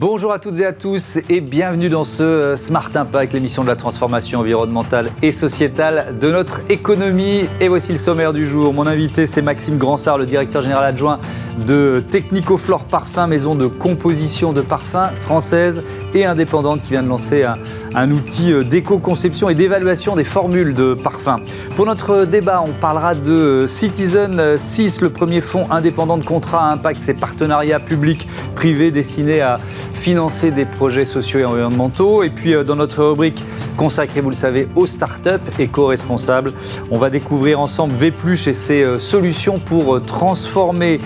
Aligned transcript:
Bonjour 0.00 0.32
à 0.32 0.38
toutes 0.38 0.58
et 0.60 0.64
à 0.64 0.72
tous 0.72 1.18
et 1.28 1.42
bienvenue 1.42 1.90
dans 1.90 2.04
ce 2.04 2.22
euh, 2.22 2.56
Smart 2.56 2.88
Impact, 2.94 3.34
l'émission 3.34 3.62
de 3.62 3.68
la 3.68 3.76
transformation 3.76 4.38
environnementale 4.38 5.10
et 5.20 5.30
sociétale 5.30 6.18
de 6.18 6.30
notre 6.30 6.62
économie. 6.70 7.44
Et 7.60 7.68
voici 7.68 7.92
le 7.92 7.98
sommaire 7.98 8.32
du 8.32 8.46
jour. 8.46 8.72
Mon 8.72 8.86
invité, 8.86 9.26
c'est 9.26 9.42
Maxime 9.42 9.76
Gransart, 9.76 10.16
le 10.16 10.24
directeur 10.24 10.62
général 10.62 10.86
adjoint 10.86 11.20
de 11.66 12.02
Technicoflore 12.10 12.84
Parfum, 12.84 13.26
maison 13.26 13.54
de 13.54 13.66
composition 13.66 14.54
de 14.54 14.62
parfums 14.62 15.14
française 15.16 15.82
et 16.14 16.24
indépendante 16.24 16.82
qui 16.82 16.92
vient 16.92 17.02
de 17.02 17.08
lancer 17.08 17.42
un, 17.42 17.58
un 17.94 18.10
outil 18.10 18.52
euh, 18.52 18.62
d'éco-conception 18.62 19.48
et 19.48 19.54
d'évaluation 19.54 20.16
des 20.16 20.24
formules 20.24 20.74
de 20.74 20.94
parfums. 20.94 21.40
Pour 21.76 21.86
notre 21.86 22.24
débat, 22.24 22.62
on 22.66 22.72
parlera 22.72 23.14
de 23.14 23.32
euh, 23.32 23.66
Citizen 23.66 24.56
6, 24.56 25.00
le 25.00 25.10
premier 25.10 25.40
fonds 25.40 25.70
indépendant 25.70 26.18
de 26.18 26.24
contrat 26.24 26.68
à 26.68 26.72
impact, 26.72 27.02
ces 27.02 27.14
partenariats 27.14 27.80
publics-privés 27.80 28.90
destinés 28.90 29.40
à 29.40 29.58
financer 30.00 30.50
des 30.50 30.64
projets 30.64 31.04
sociaux 31.04 31.40
et 31.40 31.44
environnementaux. 31.44 32.22
Et 32.22 32.30
puis 32.30 32.54
euh, 32.54 32.64
dans 32.64 32.76
notre 32.76 33.04
rubrique 33.04 33.44
consacrée, 33.76 34.20
vous 34.20 34.30
le 34.30 34.34
savez, 34.34 34.66
aux 34.74 34.86
startups 34.86 35.46
éco-responsables, 35.58 36.52
on 36.90 36.98
va 36.98 37.10
découvrir 37.10 37.60
ensemble 37.60 37.94
Vpluche 37.94 38.48
et 38.48 38.52
ses 38.52 38.82
euh, 38.82 38.98
solutions 38.98 39.58
pour 39.58 39.96
euh, 39.96 40.00
transformer 40.00 41.00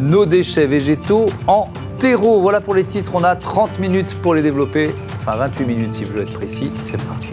nos 0.00 0.26
déchets 0.26 0.66
végétaux 0.66 1.26
en 1.46 1.68
terreau. 1.98 2.40
Voilà 2.40 2.60
pour 2.60 2.74
les 2.74 2.82
titres, 2.82 3.12
on 3.14 3.22
a 3.22 3.36
30 3.36 3.78
minutes 3.78 4.16
pour 4.20 4.34
les 4.34 4.42
développer, 4.42 4.92
enfin 5.26 5.38
28 5.38 5.64
minutes 5.64 5.92
si 5.92 6.04
vous 6.04 6.10
voulez 6.10 6.22
être 6.22 6.34
précis. 6.34 6.70
C'est 6.82 7.02
parti. 7.02 7.32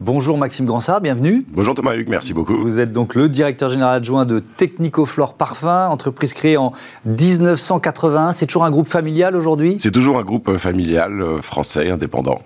Bonjour 0.00 0.36
Maxime 0.36 0.66
Gransart, 0.66 1.00
bienvenue. 1.00 1.46
Bonjour 1.52 1.74
Thomas 1.74 1.94
Hugues, 1.94 2.10
merci 2.10 2.34
beaucoup. 2.34 2.54
Vous 2.54 2.78
êtes 2.78 2.92
donc 2.92 3.14
le 3.14 3.28
directeur 3.30 3.70
général 3.70 3.96
adjoint 3.96 4.26
de 4.26 4.38
Technicoflore 4.40 5.34
Parfum, 5.34 5.88
entreprise 5.88 6.34
créée 6.34 6.58
en 6.58 6.72
1981. 7.06 8.32
C'est 8.32 8.44
toujours 8.44 8.64
un 8.64 8.70
groupe 8.70 8.88
familial 8.88 9.34
aujourd'hui? 9.34 9.76
C'est 9.78 9.92
toujours 9.92 10.18
un 10.18 10.22
groupe 10.22 10.58
familial 10.58 11.22
euh, 11.22 11.40
français 11.40 11.90
indépendant. 11.90 12.42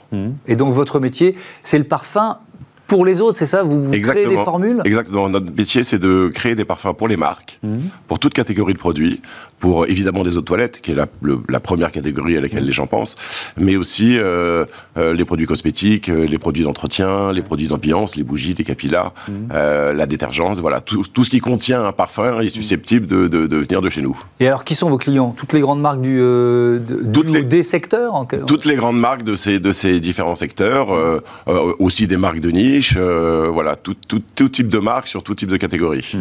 Et 0.47 0.55
donc 0.55 0.73
votre 0.73 1.01
métier, 1.01 1.35
c'est 1.63 1.79
le 1.79 1.85
parfum 1.85 2.37
pour 2.89 3.05
les 3.05 3.21
autres, 3.21 3.39
c'est 3.39 3.47
ça 3.47 3.63
Vous, 3.63 3.85
vous 3.85 3.91
créez 4.01 4.27
des 4.27 4.35
formules? 4.37 4.81
Exactement. 4.85 5.29
Notre 5.29 5.53
métier, 5.55 5.85
c'est 5.85 5.99
de 5.99 6.31
créer 6.35 6.55
des 6.57 6.65
parfums 6.65 6.95
pour 6.97 7.07
les 7.07 7.17
marques, 7.17 7.61
Mhm. 7.63 7.79
pour 8.09 8.19
toute 8.19 8.35
catégorie 8.35 8.73
de 8.75 8.79
produits, 8.79 9.21
pour 9.59 9.87
évidemment 9.87 10.23
des 10.23 10.37
eaux 10.37 10.41
de 10.41 10.45
toilette, 10.47 10.81
qui 10.81 10.93
est 10.93 10.95
la, 10.95 11.07
le- 11.23 11.41
la 11.49 11.61
première 11.61 11.91
catégorie 11.93 12.37
à 12.37 12.41
laquelle 12.41 12.65
les 12.65 12.73
gens 12.73 12.87
pensent, 12.87 13.15
mais 13.59 13.77
aussi 13.77 14.17
euh, 14.19 14.65
euh, 14.97 15.13
les 15.15 15.25
produits 15.25 15.47
cosmétiques, 15.47 16.09
euh, 16.09 16.27
les 16.27 16.39
produits 16.39 16.65
d'entretien, 16.65 17.33
les 17.33 17.43
produits 17.43 17.67
d'ambiance, 17.69 18.17
les 18.17 18.23
bougies, 18.23 18.55
les 18.57 18.65
capillas, 18.65 19.13
Mhm. 19.29 19.49
euh, 19.53 19.93
la 19.93 20.07
détergence, 20.07 20.59
voilà. 20.61 20.81
Tout, 20.81 21.03
tout 21.13 21.25
ce 21.25 21.31
qui 21.31 21.41
contient 21.41 21.85
un 21.85 21.93
parfum 21.93 22.41
est 22.41 22.49
susceptible 22.49 23.07
de, 23.07 23.27
de- 23.29 23.47
de 23.47 23.57
venir 23.57 23.81
de 23.83 23.89
chez 23.89 24.01
nous. 24.03 24.17
Et 24.41 24.47
alors, 24.49 24.65
qui 24.65 24.75
sont 24.75 24.89
vos 24.91 24.99
clients? 24.99 25.35
Toutes 25.37 25.53
les 25.53 25.61
grandes 25.61 25.81
marques 25.81 26.01
du, 26.01 26.19
de- 26.19 27.07
Toutes 27.13 27.31
les- 27.31 27.43
des 27.45 27.63
secteurs 27.63 28.15
en 28.15 28.25
Toutes 28.27 28.65
les 28.65 28.77
grandes 28.77 28.99
marques 29.01 29.23
de 29.25 29.35
ces, 29.37 29.59
de 29.59 29.73
ces 29.73 30.01
différents 30.01 30.35
secteurs, 30.37 30.89
aussi 31.79 32.07
des 32.07 32.17
marques 32.17 32.41
de 32.41 32.51
niche, 32.51 32.97
voilà, 32.97 33.77
tout, 33.77 33.95
tout, 34.07 34.23
tout 34.37 34.49
type 34.49 34.69
de 34.69 34.79
marques 34.79 35.09
sur 35.09 35.23
tout 35.23 35.35
type 35.35 35.49
de 35.49 35.57
catégorie. 35.57 36.17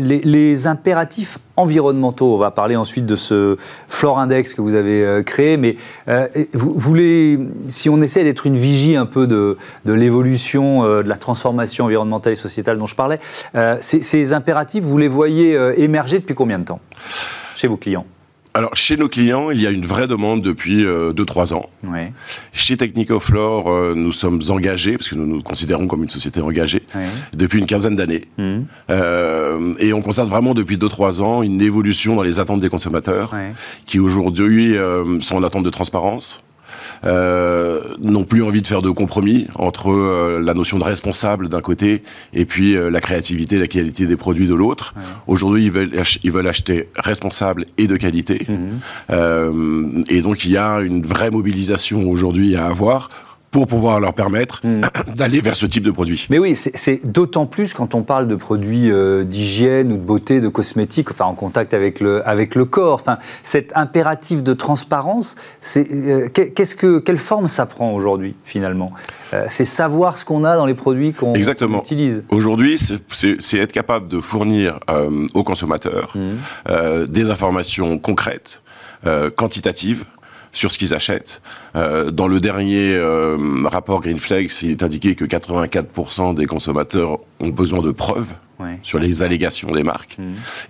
Les, 0.00 0.20
les 0.20 0.66
impératifs 0.66 1.38
environnementaux, 1.56 2.34
on 2.34 2.38
va 2.38 2.50
parler 2.54 2.76
ensuite 2.76 3.06
de 3.06 3.16
ce 3.16 3.56
Flore 3.88 4.18
Index 4.18 4.54
que 4.54 4.60
vous 4.60 4.74
avez 4.74 5.04
euh, 5.04 5.22
créé, 5.22 5.56
mais 5.56 5.76
euh, 6.08 6.26
vous, 6.52 6.94
les- 6.94 7.38
si 7.68 7.88
on 7.88 8.00
essaie 8.00 8.24
d'être 8.24 8.46
une 8.46 8.56
vigie 8.56 8.96
un 8.96 9.06
peu 9.06 9.26
de, 9.26 9.56
de 9.84 9.92
l'évolution, 9.92 10.84
euh, 10.84 11.02
de 11.02 11.08
la 11.08 11.16
transformation 11.16 11.84
environnementale 11.86 12.32
et 12.34 12.36
sociétale 12.36 12.78
dont 12.78 12.86
je 12.86 12.94
parlais, 12.94 13.20
ces, 13.80 14.32
impératifs, 14.32 14.84
vous 14.84 14.98
les 14.98 15.08
voyez 15.08 15.58
émerger 15.76 16.18
depuis 16.18 16.34
combien 16.34 16.58
de 16.58 16.64
temps 16.64 16.80
chez 17.56 17.68
vos 17.68 17.76
clients? 17.76 18.06
Alors, 18.54 18.76
chez 18.76 18.98
nos 18.98 19.08
clients, 19.08 19.50
il 19.50 19.60
y 19.62 19.66
a 19.66 19.70
une 19.70 19.86
vraie 19.86 20.06
demande 20.06 20.42
depuis 20.42 20.84
2-3 20.84 21.54
ans. 21.54 21.70
Oui. 21.84 22.00
Chez 22.52 22.76
Technicoflore, 22.76 23.72
euh, 23.72 23.94
nous 23.96 24.12
sommes 24.12 24.40
engagés, 24.50 24.98
parce 24.98 25.08
que 25.08 25.14
nous 25.14 25.26
nous 25.26 25.40
considérons 25.40 25.86
comme 25.86 26.02
une 26.02 26.10
société 26.10 26.42
engagée, 26.42 26.82
depuis 27.32 27.60
une 27.60 27.66
quinzaine 27.66 27.96
d'années. 27.96 28.26
Mhm. 28.36 28.66
Euh, 28.90 29.74
et 29.78 29.94
on 29.94 30.02
constate 30.02 30.28
vraiment 30.28 30.52
depuis 30.52 30.76
2-3 30.76 31.22
ans 31.22 31.42
une 31.42 31.62
évolution 31.62 32.14
dans 32.14 32.22
les 32.22 32.40
attentes 32.40 32.60
des 32.60 32.68
consommateurs, 32.68 33.32
Ouais. 33.32 33.52
qui 33.86 33.98
aujourd'hui 33.98 34.76
euh, 34.76 35.18
sont 35.22 35.36
en 35.36 35.42
attente 35.42 35.64
de 35.64 35.70
transparence. 35.70 36.44
Euh, 37.04 37.80
n'ont 38.02 38.24
plus 38.24 38.42
envie 38.42 38.62
de 38.62 38.66
faire 38.66 38.82
de 38.82 38.90
compromis 38.90 39.46
entre 39.56 39.90
euh, 39.90 40.40
la 40.40 40.54
notion 40.54 40.78
de 40.78 40.84
responsable 40.84 41.48
d'un 41.48 41.60
côté 41.60 42.02
et 42.32 42.44
puis 42.44 42.76
euh, 42.76 42.90
la 42.90 43.00
créativité, 43.00 43.58
la 43.58 43.66
qualité 43.66 44.06
des 44.06 44.16
produits 44.16 44.46
de 44.46 44.54
l'autre. 44.54 44.94
Aujourd'hui, 45.26 45.64
ils 45.64 45.70
veulent, 45.70 45.92
ach- 45.98 46.18
ils 46.22 46.30
veulent 46.32 46.48
acheter 46.48 46.88
responsable 46.96 47.66
et 47.78 47.86
de 47.86 47.96
qualité. 47.96 48.46
Euh, 49.10 50.02
et 50.08 50.22
donc, 50.22 50.44
il 50.44 50.52
y 50.52 50.56
a 50.56 50.80
une 50.80 51.02
vraie 51.02 51.30
mobilisation 51.30 52.08
aujourd'hui 52.10 52.56
à 52.56 52.66
avoir 52.66 53.08
pour 53.52 53.66
pouvoir 53.68 54.00
leur 54.00 54.14
permettre 54.14 54.60
d'aller 55.14 55.40
vers 55.40 55.54
ce 55.54 55.66
type 55.66 55.84
de 55.84 55.90
produit. 55.92 56.26
Mais 56.30 56.38
oui, 56.40 56.56
c'est- 56.56 57.06
d'autant 57.06 57.46
plus 57.46 57.74
quand 57.74 57.94
on 57.94 58.02
parle 58.02 58.26
de 58.26 58.34
produits 58.34 58.90
euh, 58.90 59.22
d'hygiène 59.22 59.92
ou 59.92 59.96
de 59.98 60.04
beauté, 60.04 60.40
de 60.40 60.48
cosmétiques, 60.48 61.10
enfin 61.12 61.26
en 61.26 61.34
contact 61.34 61.74
avec 61.74 62.00
le, 62.00 62.26
avec 62.26 62.54
le 62.56 62.64
corps. 62.64 62.94
Enfin, 62.94 63.18
cet 63.44 63.70
impératif 63.76 64.42
de 64.42 64.54
transparence, 64.54 65.36
c'est 65.60 65.86
euh, 65.92 66.28
qu'est- 66.28 66.50
qu'est-ce 66.50 66.74
que, 66.74 66.98
quelle 66.98 67.18
forme 67.18 67.46
ça 67.46 67.66
prend 67.66 67.92
aujourd'hui 67.94 68.34
finalement? 68.42 68.92
Euh, 69.34 69.44
C'est 69.48 69.64
savoir 69.66 70.16
ce 70.16 70.24
qu'on 70.24 70.44
a 70.44 70.56
dans 70.56 70.66
les 70.66 70.74
produits 70.74 71.12
qu'on 71.12 71.34
utilise. 71.80 72.24
Aujourd'hui, 72.30 72.78
c'est- 72.78 73.58
être 73.58 73.72
capable 73.72 74.08
de 74.08 74.20
fournir 74.20 74.80
aux 75.34 75.44
consommateurs 75.44 76.14
euh, 76.70 77.06
des 77.06 77.28
informations 77.30 77.98
concrètes, 77.98 78.62
quantitatives 79.36 80.04
sur 80.52 80.70
ce 80.70 80.78
qu'ils 80.78 80.94
achètent. 80.94 81.40
Euh, 81.76 82.10
dans 82.10 82.28
le 82.28 82.38
dernier 82.40 82.94
euh, 82.94 83.36
rapport 83.64 84.00
Greenflex, 84.00 84.62
il 84.62 84.70
est 84.72 84.82
indiqué 84.82 85.14
que 85.14 85.24
84% 85.24 86.34
des 86.34 86.46
consommateurs 86.46 87.16
ont 87.40 87.48
besoin 87.48 87.80
de 87.80 87.90
preuves 87.90 88.34
Ouais. 88.60 88.78
sur 88.84 89.00
les 89.00 89.24
allégations 89.24 89.72
des 89.72 89.82
marques. 89.82 90.18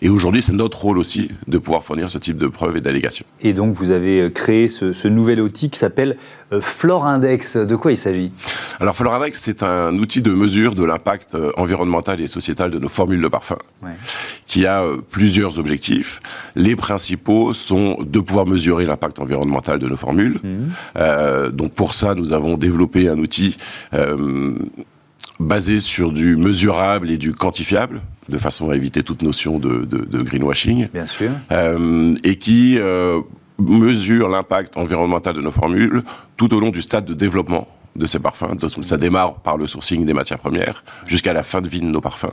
Et 0.01 0.09
aujourd'hui, 0.09 0.41
c'est 0.41 0.53
notre 0.53 0.81
rôle 0.81 0.97
aussi 0.97 1.31
de 1.47 1.59
pouvoir 1.59 1.85
fournir 1.85 2.09
ce 2.09 2.17
type 2.17 2.39
de 2.39 2.47
preuves 2.47 2.79
et 2.79 2.81
d'allégations. 2.81 3.27
Et 3.43 3.53
donc 3.53 3.75
vous 3.75 3.91
avez 3.91 4.19
euh, 4.23 4.31
créé 4.31 4.69
ce, 4.69 4.95
ce 4.95 5.09
nouvel 5.09 5.43
outil 5.43 5.69
qui 5.69 5.79
s'appelle 5.79 6.17
euh, 6.55 6.63
Flore 6.63 7.05
Index. 7.05 7.59
De 7.59 7.77
quoi 7.77 7.93
il 7.93 7.99
s'agit? 7.99 8.33
Alors, 8.81 8.97
Floradex, 8.97 9.39
c'est 9.39 9.63
un 9.63 9.95
outil 9.99 10.23
de 10.23 10.31
mesure 10.33 10.75
de 10.75 10.85
l'impact 10.85 11.37
environnemental 11.59 12.19
et 12.23 12.29
sociétal 12.29 12.71
de 12.71 12.79
nos 12.79 12.89
formules 12.89 13.21
de 13.21 13.29
parfum. 13.29 13.59
Ouais. 13.83 13.91
Qui 14.47 14.67
a 14.67 14.83
euh, 14.83 14.99
plusieurs 15.11 15.59
objectifs. 15.59 16.21
Les 16.55 16.77
principaux 16.77 17.53
sont 17.53 17.99
de 18.03 18.21
pouvoir 18.21 18.47
mesurer 18.47 18.85
l'impact 18.87 19.19
environnemental 19.19 19.79
de 19.79 19.87
nos 19.89 19.97
formules. 19.97 20.41
Euh, 20.97 21.51
donc 21.51 21.73
pour 21.73 21.95
ça, 21.95 22.15
nous 22.15 22.33
avons 22.35 22.55
développé 22.55 23.09
un 23.09 23.19
outil 23.19 23.57
euh, 23.95 24.55
basé 25.41 25.79
sur 25.79 26.13
du 26.13 26.37
mesurable 26.37 27.11
et 27.11 27.17
du 27.19 27.33
quantifiable, 27.33 28.03
de 28.29 28.39
façon 28.39 28.71
à 28.71 28.77
éviter 28.77 29.03
toute 29.03 29.23
notion 29.23 29.59
de, 29.59 29.85
de- 29.85 30.05
de 30.05 30.23
greenwashing, 30.23 30.89
Bien 30.93 31.07
sûr. 31.07 31.31
euh, 31.51 32.13
et 32.25 32.37
qui 32.37 32.79
mesure 33.59 34.29
l'impact 34.29 34.77
environnemental 34.77 35.35
de 35.37 35.41
nos 35.41 35.51
formules 35.51 36.03
tout 36.37 36.53
au 36.55 36.61
long 36.61 36.71
du 36.71 36.83
stade 36.83 37.05
de 37.05 37.15
développement 37.15 37.69
de 37.97 38.07
ces 38.07 38.19
parfums. 38.19 38.57
Ça 38.83 38.97
démarre 38.97 39.35
par 39.35 39.57
le 39.57 39.67
sourcing 39.67 40.05
des 40.05 40.13
matières 40.15 40.39
premières 40.39 40.83
jusqu'à 41.07 41.33
la 41.33 41.43
fin 41.43 41.61
de 41.61 41.69
vie 41.69 41.81
de 41.81 41.87
nos 41.87 42.01
parfums. 42.01 42.33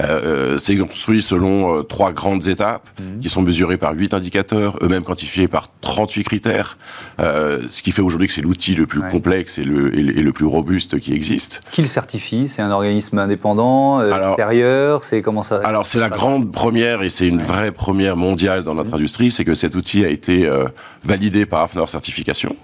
Euh, 0.00 0.58
c'est 0.58 0.76
construit 0.76 1.22
selon 1.22 1.78
euh, 1.78 1.82
trois 1.82 2.12
grandes 2.12 2.48
étapes 2.48 2.88
qui 3.22 3.28
sont 3.28 3.42
mesurées 3.42 3.76
par 3.76 3.92
huit 3.94 4.14
indicateurs, 4.14 4.76
eux-mêmes 4.82 5.02
quantifiés 5.04 5.48
par 5.48 5.68
38 5.80 6.24
critères, 6.24 6.78
euh, 7.20 7.62
ce 7.68 7.82
qui 7.82 7.92
fait 7.92 8.02
aujourd'hui 8.02 8.26
que 8.28 8.32
c'est 8.32 8.42
l'outil 8.42 8.74
le 8.74 8.86
plus 8.86 9.00
Ouais. 9.00 9.10
complexe 9.10 9.58
et 9.58 9.64
le, 9.64 9.96
et 9.98 10.02
le- 10.02 10.32
plus 10.32 10.46
robuste 10.46 10.98
qui 10.98 11.12
existe. 11.12 11.60
Qui 11.70 11.82
le 11.82 11.86
certifie 11.86 12.48
C'est 12.48 12.60
un 12.62 12.70
organisme 12.72 13.18
indépendant, 13.18 14.00
euh, 14.00 14.10
Alors- 14.12 14.30
extérieur 14.30 15.04
C'est 15.04 15.22
comment 15.22 15.42
ça 15.44 15.60
Alors 15.64 15.86
c'est 15.86 16.00
la 16.00 16.08
grande 16.08 16.50
première 16.50 17.02
et 17.02 17.08
c'est 17.10 17.28
une 17.28 17.40
vraie 17.42 17.70
première 17.70 18.16
mondiale 18.16 18.64
dans 18.64 18.74
notre 18.74 18.94
industrie, 18.94 19.30
c'est 19.30 19.44
que 19.44 19.54
cet 19.54 19.76
outil 19.76 20.04
a 20.04 20.08
été 20.08 20.48
euh, 20.48 20.64
validé 21.04 21.46
par 21.46 21.60
AFNOR 21.62 21.88
Certification, 21.88 22.56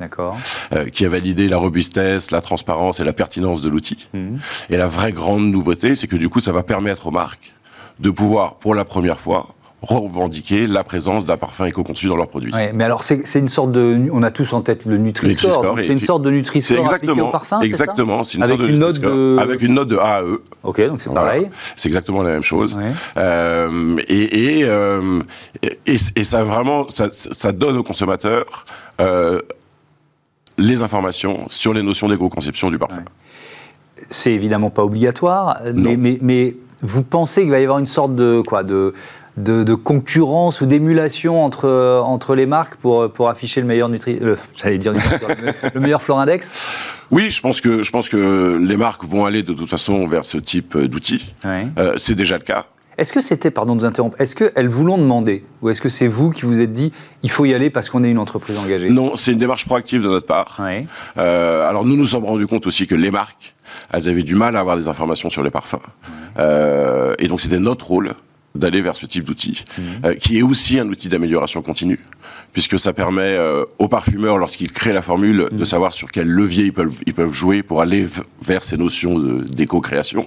euh, 0.72 0.86
qui 0.90 1.04
a 1.04 1.08
validé 1.08 1.48
la 1.48 1.58
robustesse, 1.58 2.30
la 2.32 2.40
transparence 2.40 2.98
et 2.98 3.04
la 3.04 3.12
pertinence 3.12 3.62
de 3.62 3.68
l'outil. 3.68 4.08
Et 4.68 4.76
la 4.76 4.86
vraie 4.86 5.12
grande 5.12 5.48
nouveauté, 5.50 5.94
c'est 5.94 6.06
que 6.08 6.16
du 6.16 6.28
coup, 6.28 6.40
ça 6.40 6.50
va 6.52 6.62
permettre 6.62 6.79
aux 7.04 7.10
marques 7.10 7.52
de 7.98 8.10
pouvoir, 8.10 8.54
pour 8.54 8.74
la 8.74 8.84
première 8.84 9.20
fois, 9.20 9.48
revendiquer 9.82 10.66
la 10.66 10.84
présence 10.84 11.24
d'un 11.24 11.38
parfum 11.38 11.64
éco-conçu 11.64 12.06
dans 12.06 12.16
leurs 12.16 12.28
produits. 12.28 12.52
Ouais, 12.52 12.70
mais 12.74 12.84
alors 12.84 13.02
c'est 13.02 13.22
une 13.38 13.48
sorte 13.48 13.72
de, 13.72 13.98
on 14.12 14.22
a 14.22 14.30
tous 14.30 14.52
en 14.52 14.60
tête 14.60 14.84
le 14.84 14.98
Nutri-Score. 14.98 15.74
C'est 15.80 15.86
une 15.88 15.98
sorte 16.00 16.22
de 16.22 16.30
Nutri-Score 16.30 16.78
appliqué 16.80 16.90
au 17.08 17.12
exactement, 17.14 17.30
parfum. 17.30 17.60
exactement, 17.60 18.24
c'est 18.24 18.36
une 18.36 18.42
Avec 18.42 18.56
sorte 18.58 18.68
de 18.68 18.74
une 18.74 18.78
note 18.78 18.98
de- 18.98 19.36
avec 19.40 19.62
une 19.62 19.72
note 19.74 19.88
de 19.88 19.96
A 19.96 20.16
à 20.16 20.22
E. 20.22 20.42
Ok, 20.64 20.86
donc 20.86 21.00
c'est 21.00 21.08
Voilà. 21.08 21.26
pareil. 21.26 21.48
C'est 21.76 21.88
exactement 21.88 22.22
la 22.22 22.30
même 22.32 22.44
chose. 22.44 22.74
Ouais. 22.74 22.92
Euh, 23.16 23.96
et, 24.08 24.58
et, 24.58 24.64
euh, 24.64 25.22
et, 25.62 25.96
et 26.16 26.24
ça 26.24 26.44
vraiment, 26.44 26.88
ça, 26.90 27.08
ça 27.10 27.52
donne 27.52 27.78
aux 27.78 27.82
consommateurs 27.82 28.66
euh, 29.00 29.40
les 30.58 30.82
informations 30.82 31.44
sur 31.48 31.72
les 31.72 31.82
notions 31.82 32.06
d'éco-conception 32.08 32.68
du 32.70 32.78
parfum. 32.78 33.02
C'est 34.10 34.32
évidemment 34.32 34.68
pas 34.70 34.84
obligatoire, 34.84 35.60
mais, 35.64 35.72
Non. 35.72 35.94
mais, 35.98 36.18
mais 36.20 36.54
vous 36.82 37.02
pensez 37.02 37.42
qu'il 37.42 37.50
va 37.50 37.60
y 37.60 37.62
avoir 37.62 37.78
une 37.78 37.86
sorte 37.86 38.14
de 38.14 38.42
quoi 38.46 38.62
de 38.62 38.94
de, 39.36 39.74
concurrence 39.74 40.60
ou 40.60 40.66
d'émulation 40.66 41.42
entre, 41.42 42.02
entre 42.04 42.34
les 42.34 42.44
marques 42.44 42.76
pour, 42.76 43.10
pour 43.10 43.30
afficher 43.30 43.62
le 43.62 43.66
meilleur 43.66 43.88
nutri... 43.88 44.20
j'allais 44.60 44.76
dire 44.76 44.92
le 44.92 45.80
meilleur 45.80 46.02
Florindex 46.02 46.68
oui, 47.10 47.30
je 47.30 47.40
pense 47.40 47.60
que 47.60 47.82
je 47.82 47.90
pense 47.90 48.08
que 48.08 48.56
les 48.56 48.76
marques 48.76 49.04
vont 49.04 49.24
aller 49.24 49.42
de 49.42 49.52
toute 49.52 49.68
façon 49.68 50.06
vers 50.06 50.24
ce 50.24 50.38
type 50.38 50.78
d'outils. 50.78 51.34
Euh, 51.44 51.94
c'est 51.96 52.14
déjà 52.14 52.38
le 52.38 52.44
cas. 52.44 52.66
Est-ce 52.98 53.12
que 53.12 53.20
c'était, 53.20 53.50
pardon 53.50 53.74
de 53.74 53.80
vous 53.80 53.86
interrompre, 53.86 54.20
est-ce 54.20 54.34
qu'elles 54.34 54.68
vous 54.68 54.84
l'ont 54.84 54.98
demandé? 54.98 55.42
Ou 55.62 55.70
est-ce 55.70 55.80
que 55.80 55.88
c'est 55.88 56.06
vous 56.06 56.30
qui 56.30 56.42
vous 56.42 56.60
êtes 56.60 56.72
dit, 56.72 56.92
il 57.22 57.30
faut 57.30 57.46
y 57.46 57.54
aller 57.54 57.70
parce 57.70 57.88
qu'on 57.88 58.04
est 58.04 58.10
une 58.10 58.18
entreprise 58.18 58.58
engagée? 58.58 58.90
Non, 58.90 59.16
c'est 59.16 59.32
une 59.32 59.38
démarche 59.38 59.64
proactive 59.64 60.02
de 60.02 60.08
notre 60.08 60.26
part. 60.26 60.60
Euh, 61.16 61.68
alors 61.68 61.84
nous 61.84 61.96
nous 61.96 62.04
sommes 62.04 62.26
rendus 62.26 62.46
compte 62.46 62.66
aussi 62.66 62.86
que 62.86 62.94
les 62.94 63.10
marques, 63.10 63.54
elles 63.92 64.08
avaient 64.08 64.22
du 64.22 64.34
mal 64.34 64.56
à 64.56 64.60
avoir 64.60 64.76
des 64.76 64.88
informations 64.88 65.30
sur 65.30 65.42
les 65.42 65.50
parfums. 65.50 65.80
Euh, 66.38 67.14
et 67.18 67.28
donc 67.28 67.40
c'était 67.40 67.58
notre 67.58 67.86
rôle 67.86 68.14
d'aller 68.54 68.80
vers 68.80 68.96
ce 68.96 69.06
type 69.06 69.24
d'outil, 69.24 69.64
mhm. 69.78 69.84
euh, 70.04 70.14
qui 70.14 70.38
est 70.38 70.42
aussi 70.42 70.78
un 70.78 70.88
outil 70.88 71.08
d'amélioration 71.08 71.62
continue, 71.62 72.00
puisque 72.52 72.78
ça 72.78 72.92
permet 72.92 73.22
euh, 73.22 73.64
aux 73.78 73.88
parfumeurs, 73.88 74.38
lorsqu'ils 74.38 74.72
créent 74.72 74.92
la 74.92 75.02
formule, 75.02 75.48
de 75.50 75.58
mhm. 75.58 75.64
savoir 75.64 75.92
sur 75.92 76.10
quel 76.10 76.26
levier 76.26 76.64
ils 76.64 76.72
peuvent, 76.72 76.92
ils 77.06 77.14
peuvent 77.14 77.32
jouer 77.32 77.62
pour 77.62 77.80
aller 77.80 78.06
vers 78.42 78.62
ces 78.62 78.76
notions 78.76 79.18
d'éco-création. 79.18 80.26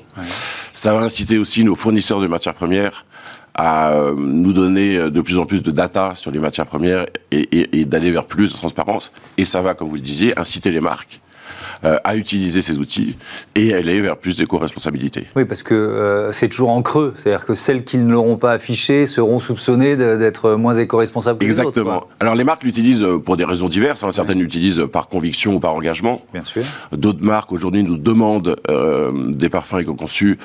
Ça 0.74 0.94
va 0.94 1.02
inciter 1.02 1.38
aussi 1.38 1.64
nos 1.64 1.76
fournisseurs 1.76 2.22
de 2.22 2.28
matières 2.28 2.54
premières 2.54 3.06
à 3.56 3.94
euh, 3.94 4.16
nous 4.18 4.54
donner 4.54 4.98
de 5.12 5.22
plus 5.22 5.38
en 5.38 5.46
plus 5.46 5.62
de 5.62 5.70
data 5.70 6.14
sur 6.16 6.32
les 6.32 6.40
matières 6.40 6.66
premières 6.66 7.06
et, 7.30 7.80
et 7.80 7.86
d'aller 7.86 8.10
vers 8.12 8.26
plus 8.26 8.52
de 8.52 8.58
transparence. 8.58 9.12
Et 9.38 9.46
ça 9.46 9.62
va, 9.62 9.76
comme 9.76 9.90
vous 9.90 9.96
le 9.96 10.02
disiez, 10.02 10.38
inciter 10.40 10.72
les 10.72 10.82
marques 10.82 11.22
euh, 11.86 11.98
à 12.06 12.16
utiliser 12.16 12.62
ces 12.62 12.78
outils 12.78 13.18
et 13.56 13.74
aller 13.74 14.00
vers 14.00 14.16
plus 14.16 14.38
d'éco-responsabilité. 14.38 15.28
Oui, 15.36 15.44
parce 15.44 15.64
que 15.64 15.74
euh, 15.74 16.32
c'est 16.32 16.48
toujours 16.48 16.70
en 16.70 16.82
creux. 16.82 17.14
C'est-à-dire 17.18 17.46
que 17.46 17.56
celles 17.56 17.84
qui 17.84 17.98
ne 17.98 18.10
l'auront 18.10 18.38
pas 18.38 18.54
affiché 18.54 19.06
seront 19.06 19.42
soupçonnées 19.42 19.98
d'être 19.98 20.52
moins 20.52 20.76
éco-responsables 20.78 21.40
que 21.40 21.46
Exactement. 21.46 21.90
Les 21.90 21.98
autres, 21.98 22.08
Alors 22.22 22.36
les 22.36 22.46
marques 22.46 22.64
l'utilisent 22.64 23.04
euh, 23.04 23.18
pour 23.18 23.36
des 23.36 23.44
raisons 23.44 23.68
diverses. 23.68 24.02
Hein. 24.06 24.12
Certaines 24.12 24.40
l'utilisent 24.40 24.88
par 24.94 25.10
conviction 25.10 25.56
ou 25.56 25.60
par 25.60 25.74
engagement. 25.76 26.22
Bien 26.34 26.46
sûr. 26.46 26.64
D'autres 26.94 27.24
marques 27.24 27.52
aujourd'hui 27.52 27.84
nous 27.84 27.98
demandent 27.98 28.56
des 29.36 29.50
parfums 29.50 29.80
éco-conçus 29.80 30.38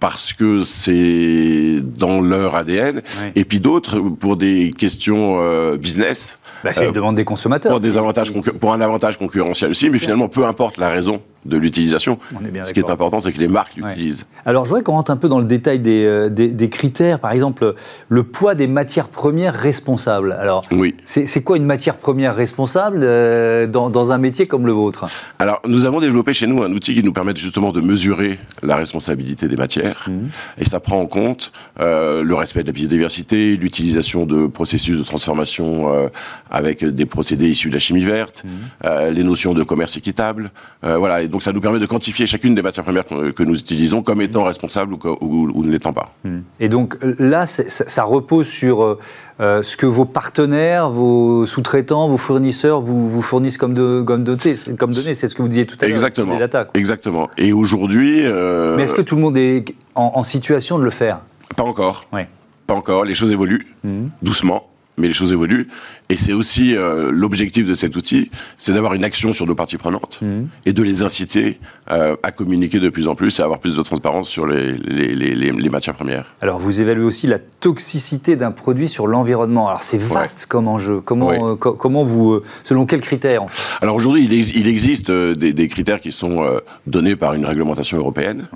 parce 0.00 0.32
que 0.32 0.60
c'est 0.60 1.78
dans 1.82 2.20
leur 2.20 2.54
ADN, 2.54 3.02
et 3.34 3.44
puis 3.44 3.58
d'autres 3.58 3.98
pour 3.98 4.36
des 4.36 4.70
questions 4.70 5.40
business. 5.76 6.38
Bah, 6.64 6.72
c'est 6.72 6.86
une 6.86 6.92
demande 6.92 7.16
des 7.16 7.24
consommateurs. 7.24 7.72
Pour, 7.72 7.80
des 7.80 7.96
avantages 7.96 8.32
pour 8.32 8.72
un 8.72 8.80
avantage 8.80 9.16
concurrentiel 9.16 9.70
aussi, 9.70 9.90
mais 9.90 9.98
finalement, 9.98 10.28
peu 10.28 10.44
importe 10.44 10.76
la 10.76 10.88
raison, 10.88 11.20
de 11.44 11.56
l'utilisation. 11.56 12.18
Ce 12.62 12.72
qui 12.72 12.80
est 12.80 12.90
important, 12.90 13.20
c'est 13.20 13.32
que 13.32 13.40
les 13.40 13.48
marques 13.48 13.76
l'utilisent. 13.76 14.26
Alors, 14.44 14.64
je 14.64 14.70
voudrais 14.70 14.82
qu'on 14.82 14.92
rentre 14.92 15.10
un 15.10 15.16
peu 15.16 15.28
dans 15.28 15.38
le 15.38 15.44
détail 15.44 15.80
euh, 15.86 16.28
des, 16.28 16.48
des, 16.48 16.68
critères. 16.68 17.20
Par 17.20 17.32
exemple, 17.32 17.74
le 18.08 18.22
poids 18.22 18.54
des 18.54 18.66
matières 18.66 19.08
premières 19.08 19.54
responsables. 19.54 20.32
Alors, 20.32 20.64
oui. 20.70 20.94
c'est 21.04 21.42
quoi 21.42 21.56
une 21.56 21.64
matière 21.64 21.96
première 21.96 22.34
responsable 22.34 23.00
euh, 23.02 23.66
dans, 23.66 23.90
dans, 23.90 24.12
un 24.12 24.18
métier 24.18 24.46
comme 24.46 24.66
le 24.66 24.72
vôtre? 24.72 25.06
Alors, 25.38 25.60
nous 25.66 25.86
avons 25.86 26.00
développé 26.00 26.32
chez 26.32 26.46
nous 26.46 26.62
un 26.62 26.72
outil 26.72 26.94
qui 26.94 27.02
nous 27.02 27.12
permet 27.12 27.34
justement 27.36 27.72
de 27.72 27.80
mesurer 27.80 28.38
la 28.62 28.76
responsabilité 28.76 29.48
des 29.48 29.56
matières. 29.56 30.06
Mmh. 30.08 30.60
Et 30.60 30.64
ça 30.64 30.80
prend 30.80 31.00
en 31.00 31.06
compte 31.06 31.52
euh, 31.80 32.22
le 32.22 32.34
respect 32.34 32.62
de 32.62 32.66
la 32.66 32.72
biodiversité, 32.72 33.56
l'utilisation 33.56 34.26
de 34.26 34.46
processus 34.46 34.98
de 34.98 35.04
transformation 35.04 36.08
avec 36.50 36.84
des 36.84 37.06
procédés 37.06 37.48
issus 37.48 37.68
de 37.68 37.74
la 37.74 37.78
chimie 37.78 38.04
verte, 38.04 38.44
mmh. 38.44 39.10
les 39.10 39.22
notions 39.22 39.54
de 39.54 39.62
commerce 39.62 39.96
équitable. 39.96 40.50
voilà. 40.82 41.27
Et 41.28 41.30
donc, 41.30 41.42
ça 41.42 41.52
nous 41.52 41.60
permet 41.60 41.78
de 41.78 41.84
quantifier 41.84 42.26
chacune 42.26 42.54
des 42.54 42.62
matières 42.62 42.84
premières 42.84 43.04
que 43.04 43.42
nous 43.42 43.58
utilisons 43.58 44.02
comme 44.02 44.22
étant 44.22 44.44
responsables 44.44 44.94
ou, 44.94 45.62
ne 45.62 45.70
l'étant 45.70 45.92
pas. 45.92 46.14
Hmm. 46.24 46.38
Et 46.58 46.70
donc 46.70 46.96
là, 47.18 47.44
ça 47.44 48.02
repose 48.04 48.46
sur 48.46 48.82
euh, 48.82 48.98
euh, 49.40 49.62
ce 49.62 49.76
que 49.76 49.84
vos 49.84 50.06
partenaires, 50.06 50.88
vos 50.88 51.44
sous-traitants, 51.44 52.08
vos 52.08 52.16
fournisseurs 52.16 52.80
vous, 52.80 53.10
vous 53.10 53.20
fournissent 53.20 53.58
comme, 53.58 53.74
de, 53.74 54.00
comme, 54.00 54.24
données. 54.24 54.54
Comme 54.78 54.92
données, 54.92 55.12
c'est 55.12 55.28
ce 55.28 55.34
que 55.34 55.42
vous 55.42 55.48
disiez 55.48 55.66
tout 55.66 55.76
à 55.82 55.84
l'heure. 55.84 55.92
Exactement. 55.92 56.38
Exactement. 56.72 57.28
Et 57.36 57.52
aujourd'hui. 57.52 58.22
Euh, 58.24 58.76
Mais 58.76 58.84
est-ce 58.84 58.94
que 58.94 59.02
tout 59.02 59.16
le 59.16 59.20
monde 59.20 59.36
est 59.36 59.66
en, 59.94 60.22
situation 60.22 60.78
de 60.78 60.84
le 60.84 60.90
faire? 60.90 61.20
Pas 61.56 61.64
encore. 61.64 62.06
Pas 62.10 62.74
encore. 62.74 63.04
Les 63.04 63.14
choses 63.14 63.32
évoluent 63.32 63.66
hmm. 63.84 64.06
doucement 64.22 64.67
mais 64.98 65.08
les 65.08 65.14
choses 65.14 65.32
évoluent. 65.32 65.68
Et 66.08 66.16
c'est 66.16 66.32
aussi 66.32 66.76
euh, 66.76 67.10
l'objectif 67.10 67.66
de 67.66 67.74
cet 67.74 67.96
outil, 67.96 68.30
c'est 68.56 68.72
d'avoir 68.72 68.94
une 68.94 69.04
action 69.04 69.32
sur 69.32 69.46
nos 69.46 69.54
parties 69.54 69.76
prenantes 69.76 70.20
mhm. 70.22 70.48
et 70.66 70.72
de 70.72 70.82
les 70.82 71.02
inciter 71.02 71.58
euh, 71.90 72.16
à 72.22 72.30
communiquer 72.30 72.80
de 72.80 72.88
plus 72.88 73.08
en 73.08 73.14
plus 73.14 73.38
et 73.38 73.42
à 73.42 73.44
avoir 73.44 73.60
plus 73.60 73.76
de 73.76 73.82
transparence 73.82 74.28
sur 74.28 74.46
les, 74.46 74.72
les, 74.72 75.14
les, 75.14 75.34
les, 75.34 75.70
matières 75.70 75.94
premières. 75.94 76.34
Alors 76.40 76.58
vous 76.58 76.80
évaluez 76.80 77.04
aussi 77.04 77.26
la 77.26 77.38
toxicité 77.38 78.36
d'un 78.36 78.50
produit 78.50 78.88
sur 78.88 79.06
l'environnement. 79.06 79.68
Alors 79.68 79.82
c'est 79.82 80.00
vaste 80.00 80.46
comme 80.46 80.68
enjeu. 80.68 81.00
Comment, 81.00 81.52
euh, 81.52 81.54
comment 81.56 82.04
vous, 82.04 82.40
selon 82.64 82.86
quels 82.86 83.00
critères 83.00 83.44
Alors 83.80 83.94
aujourd'hui, 83.94 84.24
il, 84.24 84.32
il, 84.32 84.68
existe 84.68 85.10
des, 85.10 85.52
des, 85.52 85.68
critères 85.68 86.00
qui 86.00 86.12
sont 86.12 86.44
donnés 86.86 87.16
par 87.16 87.34
une 87.34 87.44
réglementation 87.44 87.98
européenne. 87.98 88.48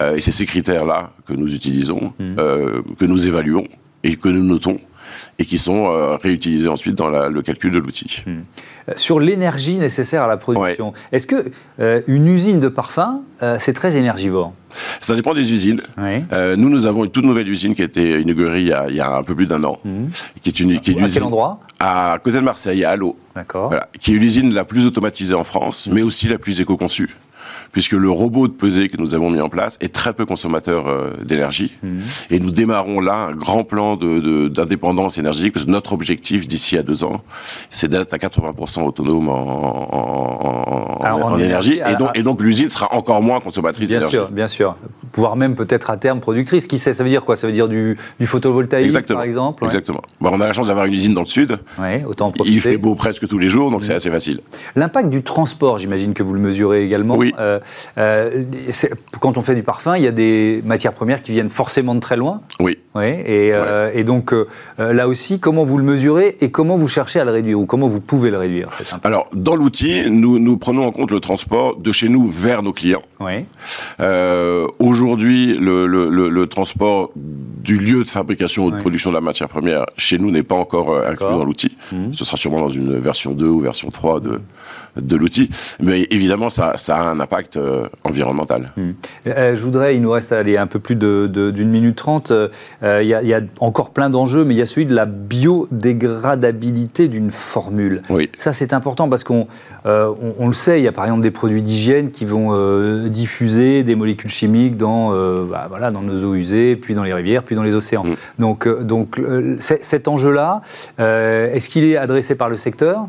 et 0.00 0.20
c'est 0.20 0.30
ces 0.30 0.46
critères-là 0.46 1.12
que 1.26 1.32
nous 1.32 1.52
utilisons, 1.54 2.12
mhm. 2.18 2.36
que 2.98 3.04
nous 3.04 3.26
évaluons 3.26 3.66
et 4.04 4.16
que 4.16 4.28
nous 4.28 4.44
notons 4.44 4.78
et 5.38 5.44
qui 5.44 5.58
sont 5.58 5.88
euh, 5.88 6.16
réutilisés 6.16 6.68
ensuite 6.68 6.94
dans 6.94 7.08
le 7.08 7.42
calcul 7.42 7.70
de 7.70 7.78
l'outil. 7.78 8.22
Hmm. 8.26 8.42
Euh, 8.88 8.92
sur 8.96 9.20
l'énergie 9.20 9.78
nécessaire 9.78 10.22
à 10.22 10.26
la 10.26 10.36
production, 10.36 10.92
est-ce 11.12 11.26
que 11.26 11.50
euh, 11.80 12.02
une 12.06 12.28
usine 12.28 12.60
de 12.60 12.68
parfum, 12.68 13.22
c'est 13.58 13.74
très 13.74 13.98
énergivore? 13.98 14.54
Ça 15.02 15.14
dépend 15.14 15.34
des 15.34 15.52
usines. 15.52 15.82
nous, 15.98 16.70
nous 16.70 16.86
avons 16.86 17.04
une 17.04 17.10
toute 17.10 17.24
nouvelle 17.24 17.48
usine 17.48 17.74
qui 17.74 17.82
a 17.82 17.84
été 17.84 18.20
inaugurée 18.20 18.60
il 18.60 18.66
y 18.66 19.00
a, 19.00 19.16
un 19.16 19.22
peu 19.22 19.34
plus 19.34 19.46
d'un 19.46 19.62
an. 19.64 19.78
Hmm. 19.84 20.06
Qui 20.42 20.48
est 20.48 20.60
une, 20.60 20.80
qui 20.80 20.92
est 20.92 21.02
à 21.02 21.06
quel 21.06 21.22
endroit? 21.22 21.60
À 21.78 22.18
côté 22.24 22.38
de 22.38 22.42
Marseille, 22.42 22.84
à 22.84 22.90
Allo. 22.90 23.18
D'accord. 23.34 23.74
qui 24.00 24.14
est 24.14 24.18
l'usine 24.18 24.54
la 24.54 24.64
plus 24.64 24.86
automatisée 24.86 25.34
en 25.34 25.44
France, 25.44 25.88
mais 25.92 26.02
aussi 26.02 26.28
la 26.28 26.38
plus 26.38 26.60
éco-conçue 26.60 27.14
puisque 27.72 27.92
le 27.92 28.10
robot 28.10 28.48
de 28.48 28.52
pesée 28.52 28.88
que 28.88 28.96
nous 28.96 29.14
avons 29.14 29.30
mis 29.30 29.40
en 29.40 29.48
place 29.48 29.76
est 29.80 29.92
très 29.92 30.12
peu 30.12 30.26
consommateur 30.26 30.86
euh, 30.86 31.12
d'énergie. 31.24 31.72
Mhm. 31.82 32.00
Et 32.30 32.40
nous 32.40 32.50
démarrons 32.50 33.00
là 33.00 33.28
un 33.30 33.32
grand 33.34 33.64
plan 33.64 33.96
d'indépendance 33.96 35.16
de, 35.16 35.20
énergétique, 35.20 35.52
parce 35.52 35.66
que 35.66 35.70
notre 35.70 35.92
objectif 35.92 36.46
d'ici 36.48 36.76
à 36.78 36.82
deux 36.82 37.04
ans, 37.04 37.22
c'est 37.70 37.88
d'être 37.88 38.12
à 38.12 38.18
80% 38.18 38.82
autonome 38.82 39.28
en, 39.28 41.00
en, 41.00 41.38
énergie. 41.38 41.80
Et 41.88 41.96
donc, 41.96 42.10
et 42.16 42.22
donc 42.22 42.40
l'usine 42.40 42.68
sera 42.68 42.94
encore 42.94 43.22
moins 43.22 43.40
consommatrice 43.40 43.88
d'énergie. 43.88 44.16
Bien 44.16 44.26
sûr, 44.26 44.30
bien 44.32 44.48
sûr. 44.48 44.76
Voire 45.14 45.36
même 45.36 45.54
peut-être 45.54 45.90
à 45.90 45.96
terme 45.96 46.20
productrice. 46.20 46.66
Qui 46.66 46.78
sait, 46.78 46.92
ça 46.94 47.02
veut 47.04 47.08
dire 47.08 47.24
quoi? 47.24 47.36
Ça 47.36 47.46
veut 47.46 47.52
dire 47.52 47.68
du, 47.68 47.96
du 48.18 48.26
photovoltaïque, 48.26 49.06
par 49.06 49.22
exemple 49.22 49.64
Exactement. 49.64 50.02
on 50.20 50.40
a 50.40 50.46
la 50.46 50.52
chance 50.52 50.68
d'avoir 50.68 50.86
une 50.86 50.94
usine 50.94 51.14
dans 51.14 51.22
le 51.22 51.26
sud. 51.26 51.58
Ouais, 51.78 52.04
autant 52.06 52.30
profiter. 52.30 52.54
Il 52.54 52.60
fait 52.60 52.78
beau 52.78 52.94
presque 52.94 53.26
tous 53.26 53.38
les 53.38 53.48
jours, 53.48 53.70
donc 53.70 53.84
c'est 53.84 53.94
assez 53.94 54.10
facile. 54.10 54.40
L'impact 54.76 55.10
du 55.10 55.22
transport, 55.22 55.78
j'imagine 55.78 56.14
que 56.14 56.22
vous 56.22 56.34
le 56.34 56.40
mesurez 56.40 56.84
également. 56.84 57.16
Oui. 57.16 57.33
Euh, 57.38 57.58
euh, 57.98 58.44
quand 59.20 59.38
on 59.38 59.40
fait 59.40 59.54
du 59.54 59.62
parfum, 59.62 59.96
il 59.96 60.02
y 60.02 60.06
a 60.06 60.12
des 60.12 60.62
matières 60.64 60.92
premières 60.92 61.22
qui 61.22 61.32
viennent 61.32 61.50
forcément 61.50 61.94
de 61.94 62.00
très 62.00 62.16
loin. 62.16 62.40
Oui. 62.60 62.78
oui 62.94 63.04
et, 63.04 63.50
euh, 63.52 64.02
donc 64.04 64.32
euh, 64.32 64.46
là 64.78 65.08
aussi, 65.08 65.40
comment 65.40 65.64
vous 65.64 65.78
le 65.78 65.84
mesurez 65.84 66.36
et 66.40 66.50
comment 66.50 66.76
vous 66.76 66.88
cherchez 66.88 67.20
à 67.20 67.24
le 67.24 67.30
réduire 67.30 67.58
ou 67.58 67.66
comment 67.66 67.88
vous 67.88 68.00
pouvez 68.00 68.30
le 68.30 68.38
réduire 68.38 68.68
Alors, 69.02 69.28
dans 69.32 69.56
l'outil, 69.56 70.10
nous, 70.10 70.38
nous 70.38 70.56
prenons 70.58 70.86
en 70.86 70.92
compte 70.92 71.10
le 71.10 71.20
transport 71.20 71.76
de 71.76 71.92
chez 71.92 72.08
nous 72.08 72.26
vers 72.26 72.62
nos 72.62 72.72
clients. 72.72 73.02
Oui. 73.20 73.46
Aujourd'hui, 74.78 75.54
le, 75.54 75.86
le, 75.86 76.46
transport 76.46 77.10
du 77.16 77.78
lieu 77.78 78.04
de 78.04 78.08
fabrication 78.08 78.66
ou 78.66 78.70
de 78.70 78.76
production 78.76 79.10
de 79.10 79.14
la 79.14 79.20
matière 79.22 79.48
première 79.48 79.86
chez 79.96 80.18
nous 80.18 80.30
n'est 80.30 80.42
pas 80.42 80.54
encore 80.54 80.96
inclus 81.06 81.26
dans 81.26 81.44
l'outil. 81.44 81.76
Mmh. 81.90 82.12
Ce 82.12 82.24
sera 82.24 82.36
sûrement 82.36 82.60
dans 82.60 82.70
une 82.70 82.98
version 82.98 83.32
2 83.32 83.46
ou 83.46 83.60
version 83.60 83.90
3 83.90 84.20
de, 84.20 84.40
de 85.00 85.16
l'outil. 85.16 85.50
Mais 85.80 86.06
évidemment, 86.10 86.50
ça, 86.50 86.74
ça, 86.76 86.96
a 86.96 87.10
un 87.10 87.20
impact 87.20 87.56
euh, 87.56 87.88
environnemental. 88.04 88.72
Hmm. 88.76 88.92
Euh, 89.26 89.54
je 89.54 89.60
voudrais, 89.60 89.96
il 89.96 90.02
nous 90.02 90.10
reste 90.10 90.32
aller 90.32 90.56
un 90.56 90.66
peu 90.66 90.78
plus 90.78 90.96
d'une 90.96 91.28
de, 91.28 91.64
minute 91.64 91.96
trente. 91.96 92.30
Euh, 92.30 92.48
il 92.82 93.08
y, 93.08 93.34
a 93.34 93.40
encore 93.60 93.90
plein 93.90 94.10
d'enjeux, 94.10 94.44
mais 94.44 94.54
il 94.54 94.58
y 94.58 94.62
a 94.62 94.66
celui 94.66 94.86
de 94.86 94.94
la 94.94 95.06
biodégradabilité 95.06 97.08
d'une 97.08 97.30
formule. 97.30 98.02
Oui. 98.10 98.30
Ça, 98.38 98.52
c'est 98.52 98.72
important 98.72 99.08
parce 99.08 99.24
qu'on 99.24 99.46
on, 99.84 100.46
le 100.46 100.52
sait, 100.52 100.80
il 100.80 100.84
y 100.84 100.88
a 100.88 100.92
par 100.92 101.04
exemple 101.04 101.22
des 101.22 101.30
produits 101.30 101.62
d'hygiène 101.62 102.10
qui 102.10 102.24
vont 102.24 103.08
diffuser 103.08 103.82
des 103.82 103.94
molécules 103.94 104.30
chimiques 104.30 104.76
dans, 104.76 105.10
bah, 105.44 105.66
voilà, 105.68 105.90
dans 105.90 106.02
nos 106.02 106.22
eaux 106.22 106.34
usées, 106.34 106.76
puis 106.76 106.94
dans 106.94 107.02
les 107.02 107.12
rivières, 107.12 107.42
puis 107.42 107.56
dans 107.56 107.62
les 107.62 107.74
océans. 107.74 108.04
Hmm. 108.04 108.14
Donc, 108.38 108.68
donc 108.82 109.20
cet 109.60 110.08
enjeu-là, 110.08 110.62
est-ce 110.98 111.68
qu'il 111.68 111.84
est 111.84 111.96
adressé 111.96 112.34
par 112.34 112.48
le 112.48 112.56
secteur? 112.56 113.08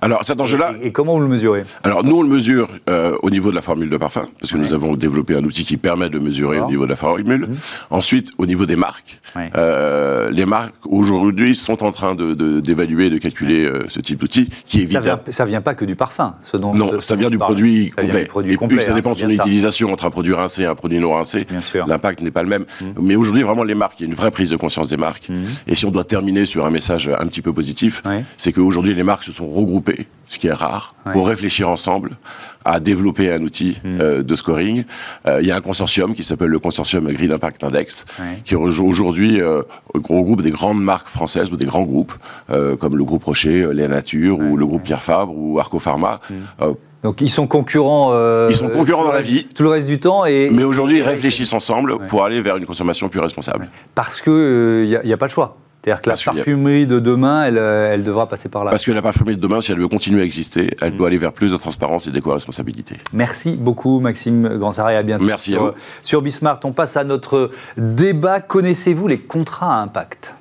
Alors 0.00 0.24
cet 0.24 0.40
enjeu-là. 0.40 0.74
Et, 0.82 0.92
comment 0.92 1.14
vous 1.14 1.20
le 1.20 1.28
mesurez? 1.28 1.64
Alors 1.82 2.04
nous 2.04 2.16
on 2.16 2.22
le 2.22 2.28
mesure 2.28 2.68
euh, 2.88 3.16
au 3.22 3.30
niveau 3.30 3.50
de 3.50 3.54
la 3.54 3.62
formule 3.62 3.90
de 3.90 3.96
parfum, 3.96 4.28
parce 4.40 4.52
que 4.52 4.58
nous 4.58 4.72
avons 4.72 4.94
développé 4.96 5.34
un 5.34 5.44
outil 5.44 5.64
qui 5.64 5.76
permet 5.76 6.08
de 6.08 6.18
mesurer 6.18 6.60
au 6.60 6.68
niveau 6.68 6.84
de 6.84 6.90
la 6.90 6.96
formule. 6.96 7.46
Mmh. 7.48 7.54
Ensuite 7.90 8.30
au 8.38 8.46
niveau 8.46 8.66
des 8.66 8.76
marques, 8.76 9.20
euh, 9.56 10.28
les 10.30 10.46
marques 10.46 10.74
aujourd'hui 10.84 11.56
sont 11.56 11.82
en 11.84 11.92
train 11.92 12.14
de 12.14 12.34
d'évaluer, 12.60 13.10
de, 13.10 13.18
calculer 13.18 13.64
euh, 13.64 13.84
ce 13.88 14.00
type 14.00 14.20
d'outil, 14.20 14.48
qui 14.66 14.82
évidemment. 14.82 15.04
Ça 15.04 15.14
vient, 15.14 15.32
ça 15.32 15.44
vient 15.44 15.60
pas 15.60 15.74
que 15.74 15.84
du 15.84 15.96
parfum, 15.96 16.34
ce 16.42 16.56
dont. 16.56 16.74
Non, 16.74 17.00
ça 17.00 17.16
vient 17.16 17.30
du 17.30 17.38
produit 17.38 17.90
complet. 17.90 18.28
et 18.52 18.56
puis 18.56 18.82
ça 18.82 18.92
hein, 18.92 18.94
dépend 18.94 19.12
de 19.12 19.18
son 19.18 19.28
utilisation 19.28 19.92
entre 19.92 20.06
un 20.06 20.10
produit 20.10 20.34
rincé 20.34 20.62
et 20.62 20.66
un 20.66 20.74
produit 20.74 20.98
non 20.98 21.14
rincé. 21.14 21.46
L'impact 21.86 22.20
n'est 22.20 22.30
pas 22.30 22.42
le 22.42 22.48
même. 22.48 22.64
Mmh. 22.80 22.86
Mais 23.00 23.16
aujourd'hui 23.16 23.42
vraiment 23.42 23.64
les 23.64 23.74
marques, 23.74 24.00
il 24.00 24.04
y 24.04 24.06
a 24.06 24.10
une 24.10 24.16
vraie 24.16 24.30
prise 24.30 24.50
de 24.50 24.56
conscience 24.56 24.88
des 24.88 24.96
marques. 24.96 25.28
Mmh. 25.28 25.42
Et 25.68 25.74
si 25.74 25.86
on 25.86 25.90
doit 25.90 26.04
terminer 26.04 26.44
sur 26.46 26.66
un 26.66 26.70
message 26.70 27.08
un 27.08 27.26
petit 27.26 27.42
peu 27.42 27.52
positif, 27.52 28.02
c'est 28.38 28.52
qu'aujourd'hui 28.52 28.94
les 28.94 29.02
marques 29.02 29.24
se 29.24 29.32
sont 29.32 29.46
regroupées, 29.54 30.06
ce 30.26 30.38
qui 30.38 30.48
est 30.48 30.52
rare, 30.52 30.94
pour 31.12 31.28
réfléchir 31.28 31.68
ensemble 31.68 32.16
à 32.64 32.80
développer 32.80 33.30
un 33.30 33.40
outil 33.42 33.78
hmm. 33.84 34.00
euh, 34.00 34.22
de 34.22 34.34
scoring. 34.34 34.84
Euh, 35.26 35.40
il 35.40 35.46
y 35.46 35.50
a 35.50 35.56
un 35.56 35.60
consortium 35.60 36.14
qui 36.14 36.24
s'appelle 36.24 36.48
le 36.48 36.58
consortium 36.58 37.06
Grid 37.08 37.32
Impact 37.32 37.62
Index, 37.62 38.04
qui 38.44 38.56
aujourd'hui 38.56 39.40
euh, 39.40 39.62
regroupe 39.94 40.42
des 40.42 40.50
grandes 40.50 40.82
marques 40.82 41.08
françaises 41.08 41.50
ou 41.52 41.56
des 41.56 41.66
grands 41.66 41.82
groupes 41.82 42.14
euh, 42.50 42.76
comme 42.76 42.96
le 42.96 43.04
groupe 43.04 43.24
Rocher, 43.24 43.68
Les 43.72 43.88
Nature 43.88 44.38
ou 44.38 44.56
le 44.56 44.66
groupe 44.66 44.82
Pierre 44.82 45.02
Fabre 45.02 45.34
ou 45.36 45.58
Arco 45.58 45.78
Pharma. 45.78 46.20
Hmm. 46.30 46.72
donc 47.02 47.20
ils 47.20 47.30
sont 47.30 47.46
concurrents. 47.46 48.12
ils 48.48 48.54
sont 48.54 48.68
concurrents 48.68 49.04
dans 49.04 49.12
la 49.12 49.20
vie. 49.20 49.44
Tout 49.44 49.62
le 49.62 49.68
reste 49.68 49.86
du 49.86 49.98
temps. 49.98 50.24
Et... 50.24 50.48
Mais 50.50 50.64
aujourd'hui, 50.64 50.98
ils 50.98 51.02
réfléchissent 51.02 51.52
ensemble 51.52 52.06
pour 52.06 52.24
aller 52.24 52.40
vers 52.40 52.56
une 52.56 52.66
consommation 52.66 53.08
plus 53.08 53.20
responsable. 53.20 53.68
Parce 53.94 54.20
qu'il 54.20 54.86
n'y 54.86 55.12
a, 55.12 55.14
a, 55.14 55.16
pas 55.18 55.26
de 55.26 55.32
choix. 55.32 55.58
C'est-à-dire 55.84 56.00
que 56.00 56.08
la 56.08 56.16
parfumerie 56.16 56.86
de 56.86 56.98
demain, 56.98 57.44
elle, 57.44 57.58
euh, 57.58 57.92
elle, 57.92 58.04
devra 58.04 58.26
passer 58.26 58.48
par 58.48 58.64
là. 58.64 58.70
Parce 58.70 58.86
que 58.86 58.92
la 58.92 59.02
parfumerie 59.02 59.36
de 59.36 59.40
demain, 59.40 59.60
si 59.60 59.70
elle 59.70 59.78
veut 59.78 59.88
continuer 59.88 60.22
à 60.22 60.24
exister, 60.24 60.74
elle 60.80 60.94
mm. 60.94 60.96
doit 60.96 61.08
aller 61.08 61.18
vers 61.18 61.32
plus 61.32 61.52
de 61.52 61.56
transparence 61.58 62.06
et 62.06 62.10
d'éco-responsabilité. 62.10 62.96
Merci 63.12 63.52
beaucoup, 63.52 64.00
Maxime 64.00 64.56
Grandsara, 64.58 64.94
et 64.94 64.96
à 64.96 65.02
bientôt. 65.02 65.24
Merci 65.24 65.54
à 65.54 65.58
vous. 65.58 65.70
Sur 66.02 66.22
Bismart, 66.22 66.60
on 66.64 66.72
passe 66.72 66.96
à 66.96 67.04
notre 67.04 67.50
débat. 67.76 68.40
Connaissez-vous 68.40 69.08
les 69.08 69.18
contrats 69.18 69.78
à 69.78 69.82
impact? 69.82 70.34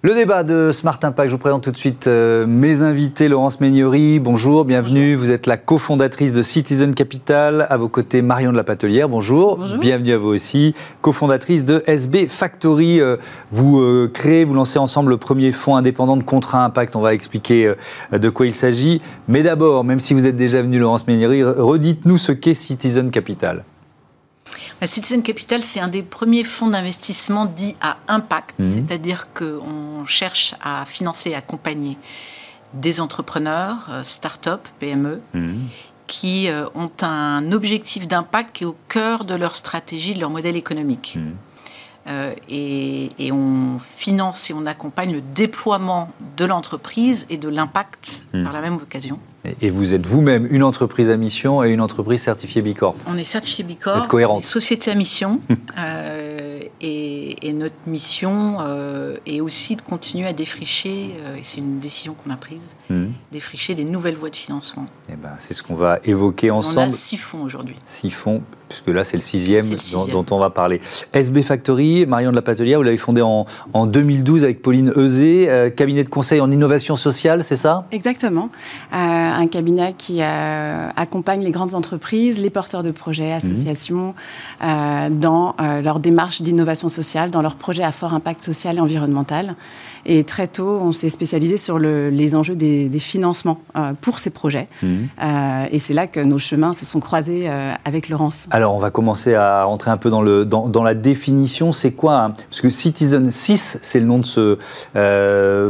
Le 0.00 0.14
débat 0.14 0.44
de 0.44 0.70
Smart 0.70 1.00
Impact, 1.02 1.28
je 1.28 1.34
vous 1.34 1.40
présente 1.40 1.64
tout 1.64 1.72
de 1.72 1.76
suite 1.76 2.06
euh, 2.06 2.46
mes 2.46 2.82
invités. 2.82 3.26
Laurence 3.26 3.60
Méniori, 3.60 4.20
bonjour, 4.20 4.64
bienvenue. 4.64 5.16
Vous 5.16 5.32
êtes 5.32 5.48
la 5.48 5.56
cofondatrice 5.56 6.34
de 6.34 6.42
Citizen 6.42 6.94
Capital. 6.94 7.66
À 7.68 7.76
vos 7.76 7.88
côtés, 7.88 8.22
Marion 8.22 8.52
de 8.52 8.56
la 8.56 8.62
Patelière, 8.62 9.08
bonjour. 9.08 9.58
Bienvenue 9.80 10.12
à 10.12 10.18
vous 10.18 10.28
aussi. 10.28 10.72
Cofondatrice 11.00 11.64
de 11.64 11.82
SB 11.88 12.28
Factory. 12.28 13.00
Euh, 13.00 13.16
vous 13.50 13.80
euh, 13.80 14.08
créez, 14.08 14.44
vous 14.44 14.54
lancez 14.54 14.78
ensemble 14.78 15.10
le 15.10 15.16
premier 15.16 15.50
fonds 15.50 15.74
indépendant 15.74 16.16
de 16.16 16.22
contrat 16.22 16.64
impact. 16.64 16.94
On 16.94 17.00
va 17.00 17.12
expliquer 17.12 17.74
de 18.12 18.28
quoi 18.28 18.46
il 18.46 18.54
s'agit. 18.54 19.02
Mais 19.26 19.42
d'abord, 19.42 19.82
même 19.82 19.98
si 19.98 20.14
vous 20.14 20.28
êtes 20.28 20.36
déjà 20.36 20.62
venu, 20.62 20.78
Laurence 20.78 21.08
Méniori, 21.08 21.42
redites-nous 21.42 22.18
ce 22.18 22.30
qu'est 22.30 22.54
Citizen 22.54 23.10
Capital. 23.10 23.64
Citizen 24.86 25.22
Capital, 25.22 25.62
c'est 25.62 25.80
un 25.80 25.88
des 25.88 26.02
premiers 26.02 26.44
fonds 26.44 26.68
d'investissement 26.68 27.46
dits 27.46 27.76
à 27.80 27.96
impact, 28.06 28.58
mhm. 28.58 28.72
c'est-à-dire 28.72 29.28
qu'on 29.34 30.04
cherche 30.06 30.54
à 30.62 30.84
financer 30.84 31.30
et 31.30 31.34
accompagner 31.34 31.96
des 32.74 33.00
entrepreneurs, 33.00 33.88
euh, 33.90 34.04
start-up, 34.04 34.60
PME, 34.78 35.20
mhm. 35.34 35.66
qui 36.06 36.48
euh, 36.48 36.66
ont 36.74 36.90
un 37.02 37.52
objectif 37.52 38.06
d'impact 38.06 38.56
qui 38.56 38.64
est 38.64 38.66
au 38.66 38.76
cœur 38.88 39.24
de 39.24 39.34
leur 39.34 39.56
stratégie, 39.56 40.14
de 40.14 40.20
leur 40.20 40.30
modèle 40.30 40.56
économique. 40.56 41.16
Mhm. 41.16 41.34
Euh, 42.06 42.34
et, 42.48 43.30
on 43.32 43.78
finance 43.78 44.48
et 44.48 44.54
on 44.54 44.64
accompagne 44.64 45.12
le 45.12 45.20
déploiement 45.20 46.10
de 46.38 46.46
l'entreprise 46.46 47.26
et 47.28 47.36
de 47.36 47.50
l'impact 47.50 48.24
par 48.32 48.52
la 48.52 48.62
même 48.62 48.76
occasion. 48.76 49.18
Et 49.60 49.70
vous 49.70 49.94
êtes 49.94 50.06
vous-même 50.06 50.46
une 50.50 50.62
entreprise 50.62 51.10
à 51.10 51.16
mission 51.16 51.62
et 51.62 51.70
une 51.70 51.80
entreprise 51.80 52.22
certifiée 52.22 52.60
Bicorp. 52.62 52.96
On 53.06 53.16
est 53.16 53.24
certifié 53.24 53.64
Bicorp. 53.64 54.02
Vous 54.02 54.08
cohérente. 54.08 54.42
société 54.42 54.90
à 54.90 54.94
mission. 54.94 55.40
euh, 55.78 56.48
et, 56.80 57.52
notre 57.52 57.74
mission 57.86 58.58
euh, 58.60 59.16
est 59.26 59.40
aussi 59.40 59.74
de 59.74 59.82
continuer 59.82 60.28
à 60.28 60.32
défricher, 60.32 61.10
euh, 61.24 61.36
et 61.36 61.42
c'est 61.42 61.60
une 61.60 61.80
décision 61.80 62.14
qu'on 62.14 62.30
a 62.30 62.36
prise, 62.36 62.76
hmm. 62.88 63.06
défricher 63.32 63.74
des 63.74 63.84
nouvelles 63.84 64.14
voies 64.14 64.30
de 64.30 64.36
financement. 64.36 64.86
Et 65.08 65.12
eh 65.14 65.16
ben, 65.16 65.30
c'est 65.38 65.54
ce 65.54 65.62
qu'on 65.62 65.74
va 65.74 65.98
évoquer 66.04 66.50
ensemble. 66.50 66.78
On 66.78 66.88
a 66.88 66.90
six 66.90 67.16
fonds 67.16 67.42
aujourd'hui. 67.42 67.76
Six 67.84 68.10
fonds, 68.10 68.42
puisque 68.68 68.88
là 68.88 69.02
c'est 69.02 69.16
le 69.16 69.22
sixième, 69.22 69.64
Dont, 70.12 70.26
on 70.30 70.38
va 70.38 70.50
parler. 70.50 70.80
SB 71.12 71.42
Factory, 71.42 72.06
Marion 72.06 72.30
de 72.30 72.36
la 72.36 72.42
Patelière, 72.42 72.78
vous 72.78 72.84
l'avez 72.84 72.96
fondé 72.96 73.22
en, 73.22 73.46
en, 73.72 73.86
2012 73.86 74.44
avec 74.44 74.62
Pauline 74.62 74.92
Eusé, 74.96 75.48
euh, 75.48 75.70
cabinet 75.70 76.04
de 76.04 76.08
conseil 76.08 76.40
en 76.40 76.50
innovation 76.50 76.96
sociale, 76.96 77.42
c'est 77.42 77.56
ça? 77.56 77.86
Exactement 77.90 78.50
un 79.34 79.46
cabinet 79.46 79.94
qui 79.96 80.18
euh, 80.20 80.88
accompagne 80.96 81.42
les 81.42 81.50
grandes 81.50 81.74
entreprises, 81.74 82.38
les 82.40 82.50
porteurs 82.50 82.82
de 82.82 82.90
projets, 82.90 83.32
associations, 83.32 84.14
euh, 84.62 85.08
dans 85.10 85.54
euh, 85.60 85.80
leur 85.80 86.00
démarche 86.00 86.42
d'innovation 86.42 86.88
sociale, 86.88 87.30
dans 87.30 87.42
leurs 87.42 87.56
projets 87.56 87.82
à 87.82 87.92
fort 87.92 88.14
impact 88.14 88.42
social 88.42 88.76
et 88.76 88.80
environnemental. 88.80 89.54
Et 90.06 90.24
très 90.24 90.46
tôt, 90.46 90.80
on 90.82 90.92
s'est 90.92 91.10
spécialisé 91.10 91.58
sur 91.58 91.78
les 91.78 92.34
enjeux 92.34 92.56
des, 92.56 92.88
financements 92.98 93.60
pour 94.00 94.18
ces 94.18 94.30
projets. 94.30 94.68
Mhm. 94.82 95.08
et 95.70 95.78
c'est 95.78 95.94
là 95.94 96.06
que 96.06 96.20
nos 96.20 96.38
chemins 96.38 96.72
se 96.72 96.84
sont 96.84 97.00
croisés 97.00 97.48
avec 97.84 98.08
Laurence. 98.08 98.46
Alors, 98.50 98.74
on 98.74 98.78
va 98.78 98.90
commencer 98.90 99.34
à 99.34 99.64
rentrer 99.64 99.90
un 99.90 99.96
peu 99.96 100.08
dans, 100.08 100.22
le, 100.22 100.44
dans, 100.44 100.82
la 100.82 100.94
définition. 100.94 101.72
C'est 101.72 101.90
quoi 101.90 102.32
Parce 102.48 102.60
que 102.60 102.70
Citizen 102.70 103.30
6, 103.30 103.80
c'est 103.82 104.00
le 104.00 104.06
nom 104.06 104.18
de 104.18 104.26
ce 104.26 104.58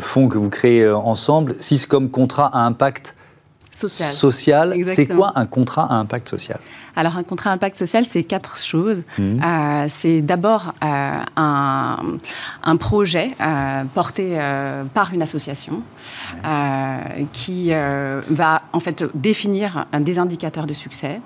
fonds 0.00 0.28
que 0.28 0.38
vous 0.38 0.50
créez 0.50 0.88
ensemble. 0.88 1.56
6 1.58 1.86
comme 1.86 2.08
contrat 2.08 2.50
à 2.52 2.60
impact 2.60 3.16
social. 4.12 4.74
C'est 4.86 5.06
quoi 5.06 5.32
un 5.36 5.46
contrat 5.46 5.86
à 5.90 5.94
impact 5.94 6.28
social? 6.28 6.58
Alors, 6.98 7.16
un 7.16 7.22
contrat 7.22 7.52
impact 7.52 7.78
social, 7.78 8.04
c'est 8.10 8.24
quatre 8.24 8.56
choses. 8.56 9.02
Mmh. 9.18 9.22
Euh, 9.22 9.84
c'est 9.88 10.20
d'abord 10.20 10.74
euh, 10.82 11.20
un, 11.36 12.76
projet 12.76 13.30
euh, 13.40 13.84
porté 13.94 14.36
par 14.94 15.14
une 15.14 15.22
association 15.22 15.82
qui 17.32 17.70
va 17.70 18.62
en 18.72 18.80
fait 18.80 19.04
définir 19.14 19.86
des 20.00 20.18
indicateurs 20.18 20.66
de 20.66 20.74
succès. 20.74 21.20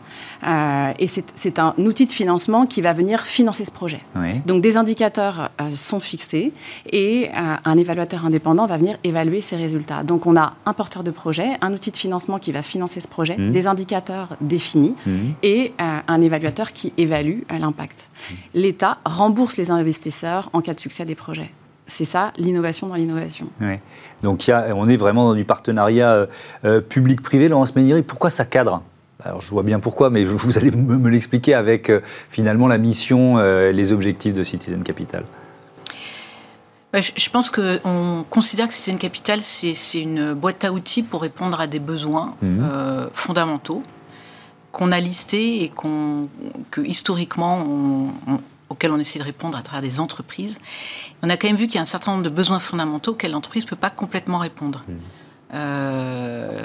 et 0.44 1.06
c'est 1.06 1.58
un 1.58 1.74
outil 1.78 2.04
de 2.04 2.12
financement 2.12 2.66
qui 2.66 2.82
va 2.82 2.92
venir 2.92 3.20
financer 3.22 3.64
ce 3.64 3.70
projet. 3.70 4.02
Donc, 4.44 4.60
des 4.62 4.76
indicateurs 4.76 5.50
sont 5.70 6.00
fixés 6.00 6.52
et 6.90 7.30
un 7.32 7.76
évaluateur 7.78 8.26
indépendant 8.26 8.66
va 8.66 8.76
venir 8.76 8.98
évaluer 9.04 9.40
ces 9.40 9.56
résultats. 9.56 10.02
Donc, 10.02 10.26
on 10.26 10.36
a 10.36 10.54
un 10.66 10.72
porteur 10.74 11.02
de 11.02 11.10
projet, 11.10 11.48
un 11.62 11.72
outil 11.72 11.90
de 11.90 11.96
financement 11.96 12.38
qui 12.38 12.52
va 12.52 12.60
financer 12.60 13.00
ce 13.00 13.08
projet, 13.08 13.38
mmh. 13.38 13.52
des 13.52 13.66
indicateurs 13.66 14.28
définis 14.40 14.96
mmh. 15.06 15.10
et 15.42 15.61
euh, 15.68 15.98
un 16.06 16.20
évaluateur 16.20 16.72
qui 16.72 16.92
évalue 16.98 17.40
euh, 17.50 17.58
l'impact. 17.58 18.08
L'État 18.54 18.98
rembourse 19.04 19.56
les 19.56 19.70
investisseurs 19.70 20.50
en 20.52 20.60
cas 20.60 20.74
de 20.74 20.80
succès 20.80 21.04
des 21.04 21.14
projets. 21.14 21.50
C'est 21.86 22.04
ça, 22.04 22.32
l'innovation 22.38 22.86
dans 22.86 22.94
l'innovation. 22.94 23.48
Donc 24.22 24.46
y 24.46 24.52
a, 24.52 24.68
on 24.74 24.88
est 24.88 24.96
vraiment 24.96 25.28
dans 25.28 25.34
du 25.34 25.44
partenariat 25.44 26.26
euh, 26.64 26.80
public-privé. 26.80 27.48
Laurence 27.48 27.74
Méniri, 27.76 28.02
pourquoi 28.02 28.30
ça 28.30 28.44
cadre? 28.44 28.82
Alors 29.22 29.40
je 29.40 29.50
vois 29.50 29.62
bien 29.62 29.78
pourquoi, 29.78 30.10
mais 30.10 30.24
vous 30.24 30.58
allez 30.58 30.70
me, 30.70 31.08
l'expliquer 31.08 31.54
avec 31.54 31.92
finalement 32.28 32.66
la 32.66 32.78
mission, 32.78 33.36
les 33.38 33.92
objectifs 33.92 34.34
de 34.34 34.42
Citizen 34.42 34.82
Capital. 34.82 35.22
Je 36.92 37.30
pense 37.30 37.50
qu'on 37.50 38.24
considère 38.28 38.66
que 38.66 38.74
Citizen 38.74 38.98
Capital, 38.98 39.40
c'est 39.40 40.00
une 40.00 40.34
boîte 40.34 40.64
à 40.64 40.72
outils 40.72 41.04
pour 41.04 41.22
répondre 41.22 41.60
à 41.60 41.68
des 41.68 41.78
besoins 41.78 42.34
mmh. 42.42 42.64
fondamentaux 43.12 43.82
qu'on 44.72 44.90
a 44.90 45.00
listé 45.00 45.62
et 45.62 45.68
qu'on, 45.68 46.28
que 46.70 46.80
historiquement, 46.80 47.66
auxquels 48.70 48.90
on 48.90 48.98
essaie 48.98 49.18
de 49.18 49.24
répondre 49.24 49.56
à 49.56 49.62
travers 49.62 49.82
des 49.82 50.00
entreprises. 50.00 50.58
On 51.22 51.30
a 51.30 51.36
quand 51.36 51.46
même 51.46 51.56
vu 51.56 51.66
qu'il 51.66 51.76
y 51.76 51.78
a 51.78 51.82
un 51.82 51.84
certain 51.84 52.12
nombre 52.12 52.24
de 52.24 52.30
besoins 52.30 52.58
fondamentaux 52.58 53.12
auxquels 53.12 53.32
l'entreprise 53.32 53.64
ne 53.64 53.68
peut 53.68 53.76
pas 53.76 53.90
complètement 53.90 54.38
répondre. 54.38 54.82
Mmh. 54.88 54.92
Euh, 55.54 56.62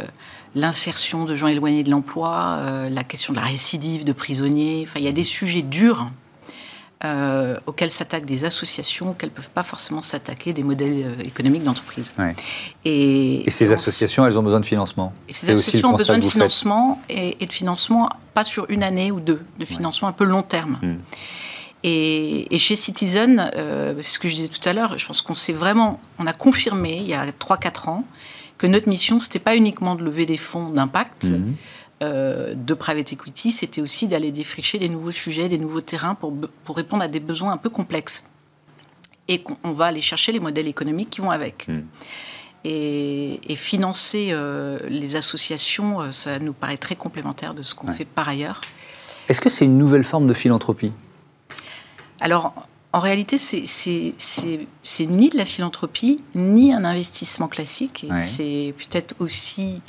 l'insertion 0.56 1.26
de 1.26 1.36
gens 1.36 1.48
éloignés 1.48 1.84
de 1.84 1.92
l'emploi, 1.92 2.58
euh, 2.60 2.90
la 2.90 3.04
question 3.04 3.34
de 3.34 3.38
la 3.38 3.46
récidive 3.46 4.06
de 4.06 4.14
prisonniers. 4.14 4.86
Enfin, 4.88 5.00
il 5.00 5.06
y 5.06 5.10
a 5.10 5.12
des 5.12 5.24
sujets 5.24 5.62
durs 5.62 6.10
euh, 7.06 7.58
auxquels 7.68 7.92
s'attaquent 7.92 8.26
des 8.26 8.44
associations, 8.44 9.12
auxquels 9.12 9.30
ne 9.30 9.36
peuvent 9.36 9.52
pas 9.52 9.62
forcément 9.62 10.02
s'attaquer 10.02 10.52
des 10.52 10.64
modèles 10.64 11.04
euh, 11.06 11.24
économiques 11.24 11.62
d'entreprise. 11.62 12.12
Et, 12.84 13.44
ces 13.50 13.72
associations, 13.72 14.26
elles 14.26 14.40
ont 14.40 14.42
besoin 14.42 14.60
de 14.60 14.66
financement 14.66 15.14
et 15.30 15.34
Ces 15.34 15.52
associations 15.52 15.94
ont 15.94 15.96
besoin 15.96 16.18
de 16.18 16.26
financement 16.26 17.00
et, 17.08 17.46
de 17.46 17.52
financement, 17.52 18.10
pas 18.34 18.44
sur 18.44 18.66
une 18.70 18.82
année 18.82 19.12
ou 19.12 19.20
deux, 19.20 19.42
de 19.60 19.66
financement 19.66 20.08
un 20.08 20.12
peu 20.12 20.24
long 20.24 20.42
terme. 20.42 20.80
Hmm. 20.82 20.96
Et, 21.84 22.58
chez 22.58 22.76
Citizen, 22.76 23.52
euh, 23.56 23.94
c'est 23.98 24.16
ce 24.16 24.20
que 24.20 24.28
je 24.28 24.34
disais 24.34 24.48
tout 24.48 24.68
à 24.68 24.74
l'heure, 24.74 24.98
je 24.98 25.06
pense 25.06 25.22
qu'on 25.22 25.36
s'est 25.36 25.54
vraiment, 25.54 26.00
on 26.18 26.26
a 26.26 26.34
confirmé 26.34 26.98
il 26.98 27.08
y 27.08 27.14
a 27.14 27.28
3-4 27.28 27.90
ans 27.90 28.06
que 28.58 28.66
notre 28.66 28.90
mission, 28.90 29.20
ce 29.20 29.28
n'était 29.28 29.38
pas 29.38 29.56
uniquement 29.56 29.94
de 29.94 30.04
lever 30.04 30.26
des 30.26 30.38
fonds 30.38 30.70
d'impact, 30.70 31.26
hmm. 31.26 31.54
Euh, 32.04 32.54
de 32.56 32.74
private 32.76 33.14
equity, 33.14 33.50
c'était 33.50 33.82
aussi 33.82 34.08
d'aller 34.08 34.32
défricher 34.32 34.78
des 34.78 34.88
nouveaux 34.88 35.12
sujets, 35.12 35.50
des 35.50 35.58
nouveaux 35.58 35.82
terrains 35.82 36.14
pour, 36.14 36.32
pour 36.64 36.76
répondre 36.76 37.02
à 37.02 37.08
des 37.08 37.20
besoins 37.20 37.54
un 37.54 37.58
peu 37.58 37.72
complexes. 37.72 38.24
et 39.28 39.42
qu'on 39.42 39.74
va 39.74 39.86
aller 39.86 40.02
chercher 40.02 40.32
les 40.32 40.40
modèles 40.40 40.68
économiques 40.68 41.10
qui 41.10 41.22
vont 41.22 41.32
avec. 41.32 41.68
Hmm. 41.68 41.82
Et, 42.64 43.40
financer 43.56 44.28
euh, 44.32 44.78
les 44.88 45.16
associations, 45.16 46.02
euh, 46.02 46.12
ça 46.12 46.38
nous 46.38 46.54
paraît 46.54 46.78
très 46.78 46.96
complémentaire 46.96 47.54
de 47.54 47.64
ce 47.64 47.74
qu'on 47.74 47.92
fait 47.92 48.06
par 48.06 48.30
ailleurs. 48.30 48.62
Est-ce 49.28 49.42
que 49.42 49.50
c'est 49.50 49.66
une 49.66 49.78
nouvelle 49.78 50.04
forme 50.04 50.28
de 50.28 50.34
philanthropie? 50.34 50.92
Alors, 52.20 52.54
en 52.94 53.00
réalité, 53.00 53.38
c'est 53.38 53.58
ni 55.02 55.30
de 55.30 55.38
la 55.38 55.46
philanthropie, 55.46 56.22
ni 56.36 56.74
un 56.74 56.86
investissement 56.86 57.48
classique. 57.48 58.06
C'est 58.22 58.74
peut-être 58.78 59.16
aussi 59.20 59.82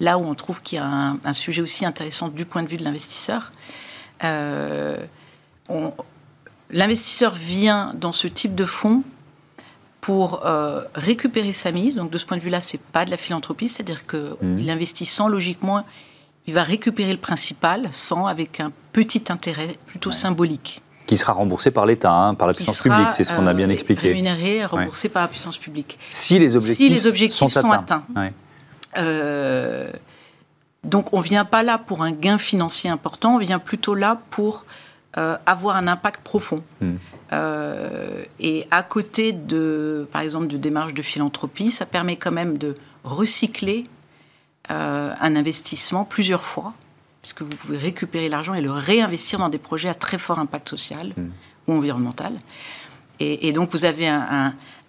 là 0.00 0.18
où 0.18 0.24
on 0.24 0.34
trouve 0.34 0.60
qu'il 0.62 0.76
y 0.76 0.80
a 0.80 1.16
un, 1.24 1.32
sujet 1.32 1.62
aussi 1.62 1.84
intéressant 1.84 2.28
du 2.28 2.44
point 2.44 2.62
de 2.62 2.68
vue 2.68 2.76
de 2.76 2.84
l'investisseur. 2.84 3.52
Euh, 4.22 4.96
l'investisseur 6.70 7.34
vient 7.34 7.92
dans 7.94 8.12
ce 8.12 8.26
type 8.26 8.54
de 8.54 8.64
fonds 8.64 9.02
pour 10.00 10.44
euh, 10.44 10.82
récupérer 10.94 11.52
sa 11.52 11.72
mise. 11.72 11.94
Donc 11.96 12.10
de 12.10 12.18
ce 12.18 12.26
point 12.26 12.36
de 12.36 12.42
vue-là, 12.42 12.60
c'est 12.60 12.80
pas 12.80 13.04
de 13.04 13.10
la 13.10 13.16
philanthropie, 13.16 13.68
c'est-à-dire 13.68 14.06
qu'il 14.06 14.36
mmh. 14.42 14.68
investit 14.68 15.06
sans 15.06 15.28
logiquement, 15.28 15.84
il 16.46 16.54
va 16.54 16.62
récupérer 16.62 17.12
le 17.12 17.18
principal 17.18 17.88
sans 17.92 18.26
avec 18.26 18.60
un 18.60 18.70
petit 18.92 19.24
intérêt 19.30 19.76
plutôt 19.86 20.12
symbolique. 20.12 20.82
Qui 21.06 21.16
sera 21.18 21.32
remboursé 21.32 21.70
par 21.70 21.86
l'État, 21.86 22.12
hein, 22.12 22.34
par 22.34 22.48
la 22.48 22.54
puissance 22.54 22.80
publique, 22.80 23.10
c'est 23.10 23.24
ce 23.24 23.32
qu'on 23.32 23.46
a 23.46 23.52
bien 23.52 23.68
euh, 23.68 23.72
expliqué. 23.72 24.08
Rémunéré, 24.08 24.64
remboursé 24.64 25.08
par 25.08 25.22
la 25.22 25.28
puissance 25.28 25.58
publique. 25.58 25.98
Si 26.10 26.38
les 26.38 26.56
objectifs, 26.56 26.76
si 26.76 26.88
les 26.88 27.06
objectifs 27.06 27.52
sont, 27.52 27.70
atteints. 27.70 28.04
Euh, 28.98 29.90
donc 30.84 31.12
on 31.12 31.18
ne 31.18 31.24
vient 31.24 31.44
pas 31.44 31.62
là 31.62 31.78
pour 31.78 32.02
un 32.02 32.12
gain 32.12 32.38
financier 32.38 32.90
important, 32.90 33.36
on 33.36 33.38
vient 33.38 33.58
plutôt 33.58 33.94
là 33.94 34.20
pour 34.30 34.66
euh, 35.16 35.36
avoir 35.46 35.76
un 35.76 35.86
impact 35.86 36.22
profond. 36.22 36.62
Hmm. 36.80 36.96
et 38.38 38.66
à 38.70 38.82
côté 38.82 39.32
de, 39.32 40.06
par 40.12 40.20
exemple, 40.20 40.46
de 40.46 40.56
démarches 40.56 40.94
de 40.94 41.02
philanthropie, 41.02 41.70
ça 41.70 41.86
permet 41.86 42.16
quand 42.16 42.30
même 42.30 42.58
de 42.58 42.74
recycler 43.02 43.84
un 44.68 45.36
investissement 45.36 46.04
plusieurs 46.04 46.44
fois 46.44 46.72
puisque 47.24 47.40
vous 47.40 47.56
pouvez 47.56 47.78
récupérer 47.78 48.28
l'argent 48.28 48.52
et 48.52 48.60
le 48.60 48.70
réinvestir 48.70 49.38
dans 49.38 49.48
des 49.48 49.58
projets 49.58 49.88
à 49.88 49.94
très 49.94 50.18
fort 50.18 50.38
impact 50.38 50.68
social 50.68 51.14
mmh. 51.16 51.22
ou 51.66 51.72
environnemental. 51.72 52.34
Et, 53.18 53.52
donc 53.52 53.70
vous 53.70 53.86
avez 53.86 54.08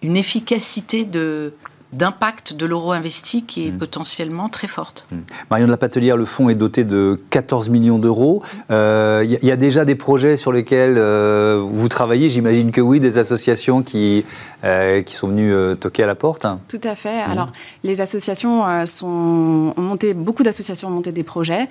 une 0.02 0.16
efficacité 0.16 1.06
de, 1.06 1.54
d'impact 1.92 2.54
de 2.54 2.66
l'euro 2.66 2.92
investi 2.92 3.44
qui 3.44 3.66
est 3.66 3.70
hmm. 3.70 3.78
potentiellement 3.78 4.48
très 4.48 4.66
forte. 4.66 5.06
Hmm. 5.10 5.18
Marion 5.50 5.66
de 5.66 5.70
la 5.70 5.76
Patelière, 5.76 6.16
le 6.16 6.24
fonds 6.24 6.48
est 6.48 6.56
doté 6.56 6.84
de 6.84 7.20
14 7.30 7.68
millions 7.68 7.98
d'euros. 7.98 8.42
Il 8.68 8.72
euh, 8.72 9.24
y, 9.24 9.50
a 9.50 9.56
déjà 9.56 9.84
des 9.84 9.94
projets 9.94 10.36
sur 10.36 10.52
lesquels 10.52 10.96
euh, 10.98 11.62
vous 11.64 11.88
travaillez, 11.88 12.28
j'imagine 12.28 12.72
que 12.72 12.80
oui, 12.80 12.98
des 12.98 13.18
associations 13.18 13.82
qui, 13.82 14.24
euh, 14.64 15.02
qui 15.02 15.14
sont 15.14 15.28
venues 15.28 15.76
toquer 15.78 16.02
à 16.02 16.06
la 16.06 16.16
porte? 16.16 16.46
Tout 16.68 16.80
à 16.82 16.96
fait. 16.96 17.24
Hmm. 17.24 17.30
Alors, 17.30 17.52
les 17.84 18.00
associations 18.00 18.64
sont, 18.86 19.72
ont 19.76 19.82
monté, 19.82 20.12
beaucoup 20.12 20.42
d'associations 20.42 20.88
ont 20.88 20.92
monté 20.92 21.12
des 21.12 21.22
projets. 21.22 21.68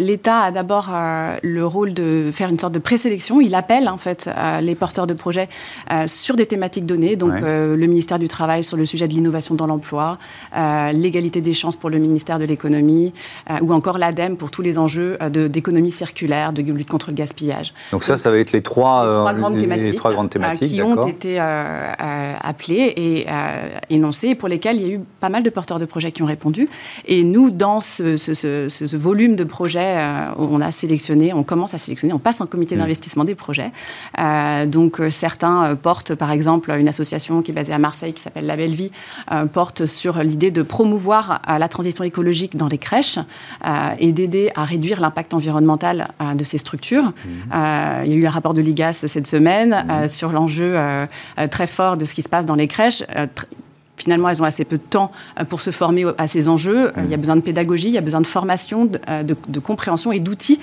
L'État 0.00 0.40
a 0.40 0.50
d'abord 0.50 0.90
le 1.42 1.66
rôle 1.66 1.92
de 1.92 2.30
faire 2.32 2.48
une 2.48 2.58
sorte 2.58 2.72
de 2.72 2.78
présélection. 2.78 3.40
Il 3.40 3.54
appelle 3.54 3.88
en 3.88 3.98
fait 3.98 4.30
les 4.60 4.74
porteurs 4.74 5.06
de 5.06 5.14
projets 5.14 5.48
sur 6.06 6.36
des 6.36 6.46
thématiques 6.46 6.86
données. 6.86 7.16
Donc, 7.16 7.34
le 7.40 7.86
ministère 7.86 8.18
du 8.18 8.28
Travail 8.28 8.64
sur 8.64 8.76
le 8.76 8.86
sujet 8.86 9.06
de 9.06 9.12
l'innovation 9.12 9.49
dans 9.54 9.66
l'emploi, 9.66 10.18
euh, 10.56 10.92
l'égalité 10.92 11.40
des 11.40 11.52
chances 11.52 11.76
pour 11.76 11.90
le 11.90 11.98
ministère 11.98 12.38
de 12.38 12.44
l'économie, 12.44 13.12
euh, 13.50 13.58
ou 13.62 13.72
encore 13.72 13.98
l'ADEME 13.98 14.36
pour 14.36 14.50
tous 14.50 14.62
les 14.62 14.78
enjeux 14.78 15.18
euh, 15.22 15.48
d'économie 15.48 15.90
circulaire, 15.90 16.52
de 16.52 16.62
lutte 16.62 16.88
contre 16.88 17.10
le 17.10 17.14
gaspillage. 17.14 17.72
Donc 17.92 18.04
ça, 18.04 18.16
ça 18.16 18.30
va 18.30 18.38
être 18.38 18.52
les 18.52 18.62
trois, 18.62 19.32
grandes, 19.34 19.58
thématiques, 19.58 19.96
trois 19.96 20.12
grandes 20.12 20.30
thématiques 20.30 20.72
qui 20.72 20.82
ont 20.82 21.06
été 21.06 21.38
appelées 21.38 22.92
et 22.96 23.26
énoncées, 23.88 24.34
pour 24.34 24.48
lesquelles 24.48 24.76
il 24.76 24.82
y 24.82 24.90
a 24.90 24.94
eu 24.94 25.00
pas 25.20 25.28
mal 25.28 25.42
de 25.42 25.50
porteurs 25.50 25.78
de 25.78 25.84
projets 25.84 26.12
qui 26.12 26.22
ont 26.22 26.26
répondu. 26.26 26.68
Et 27.06 27.24
nous, 27.24 27.50
dans 27.50 27.80
ce, 27.80 28.96
volume 28.96 29.36
de 29.36 29.44
projets, 29.44 29.96
on 30.36 30.60
a 30.60 30.70
sélectionné, 30.70 31.32
on 31.32 31.42
commence 31.42 31.74
à 31.74 31.78
sélectionner, 31.78 32.12
on 32.12 32.18
passe 32.18 32.40
en 32.40 32.46
comité 32.46 32.76
mmh. 32.76 32.78
d'investissement 32.78 33.24
des 33.24 33.34
projets. 33.34 33.72
donc 34.66 35.00
certains 35.10 35.74
portent, 35.76 36.14
par 36.14 36.32
exemple, 36.32 36.70
une 36.78 36.88
association 36.88 37.42
qui 37.42 37.50
est 37.50 37.54
basée 37.54 37.72
à 37.72 37.78
Marseille 37.78 38.12
qui 38.12 38.22
s'appelle 38.22 38.46
La 38.46 38.56
Belle 38.56 38.74
Vie, 38.74 38.90
porte 39.46 39.86
sur 39.86 40.22
l'idée 40.22 40.50
de 40.50 40.62
promouvoir 40.62 41.42
euh, 41.48 41.58
la 41.58 41.68
transition 41.68 42.04
écologique 42.04 42.56
dans 42.56 42.68
les 42.68 42.78
crèches 42.78 43.18
euh, 43.66 43.90
et 43.98 44.12
d'aider 44.12 44.50
à 44.54 44.64
réduire 44.64 45.00
l'impact 45.00 45.34
environnemental 45.34 46.08
euh, 46.20 46.34
de 46.34 46.44
ces 46.44 46.58
structures. 46.58 47.04
Mmh. 47.04 47.52
il 48.04 48.10
y 48.10 48.14
a 48.14 48.16
eu 48.16 48.20
le 48.22 48.28
rapport 48.28 48.54
de 48.54 48.60
l'IGAS 48.60 49.04
cette 49.06 49.26
semaine 49.26 49.84
mmh. 49.86 50.08
sur 50.08 50.32
l'enjeu 50.32 50.76
très 51.50 51.66
fort 51.66 51.96
de 51.96 52.04
ce 52.04 52.14
qui 52.14 52.22
se 52.22 52.28
passe 52.28 52.46
dans 52.46 52.54
les 52.54 52.68
crèches 52.68 53.02
finalement, 54.00 54.28
elles 54.28 54.40
ont 54.40 54.46
assez 54.46 54.64
peu 54.64 54.78
de 54.78 54.82
temps 54.82 55.10
euh, 55.38 55.44
pour 55.44 55.60
se 55.60 55.70
former 55.70 56.06
à 56.18 56.26
ces 56.26 56.48
enjeux. 56.48 56.88
Euh, 56.88 57.02
il 57.04 57.10
y 57.10 57.14
a 57.14 57.16
besoin 57.16 57.36
de 57.36 57.40
pédagogie, 57.40 57.88
il 57.88 57.94
y 57.94 57.98
a 57.98 58.02
besoin 58.02 58.20
de 58.20 58.26
formation, 58.26 58.86
de, 58.86 58.98
euh, 59.08 59.24
compréhension 59.62 60.12
et 60.12 60.20
d'outils 60.20 60.58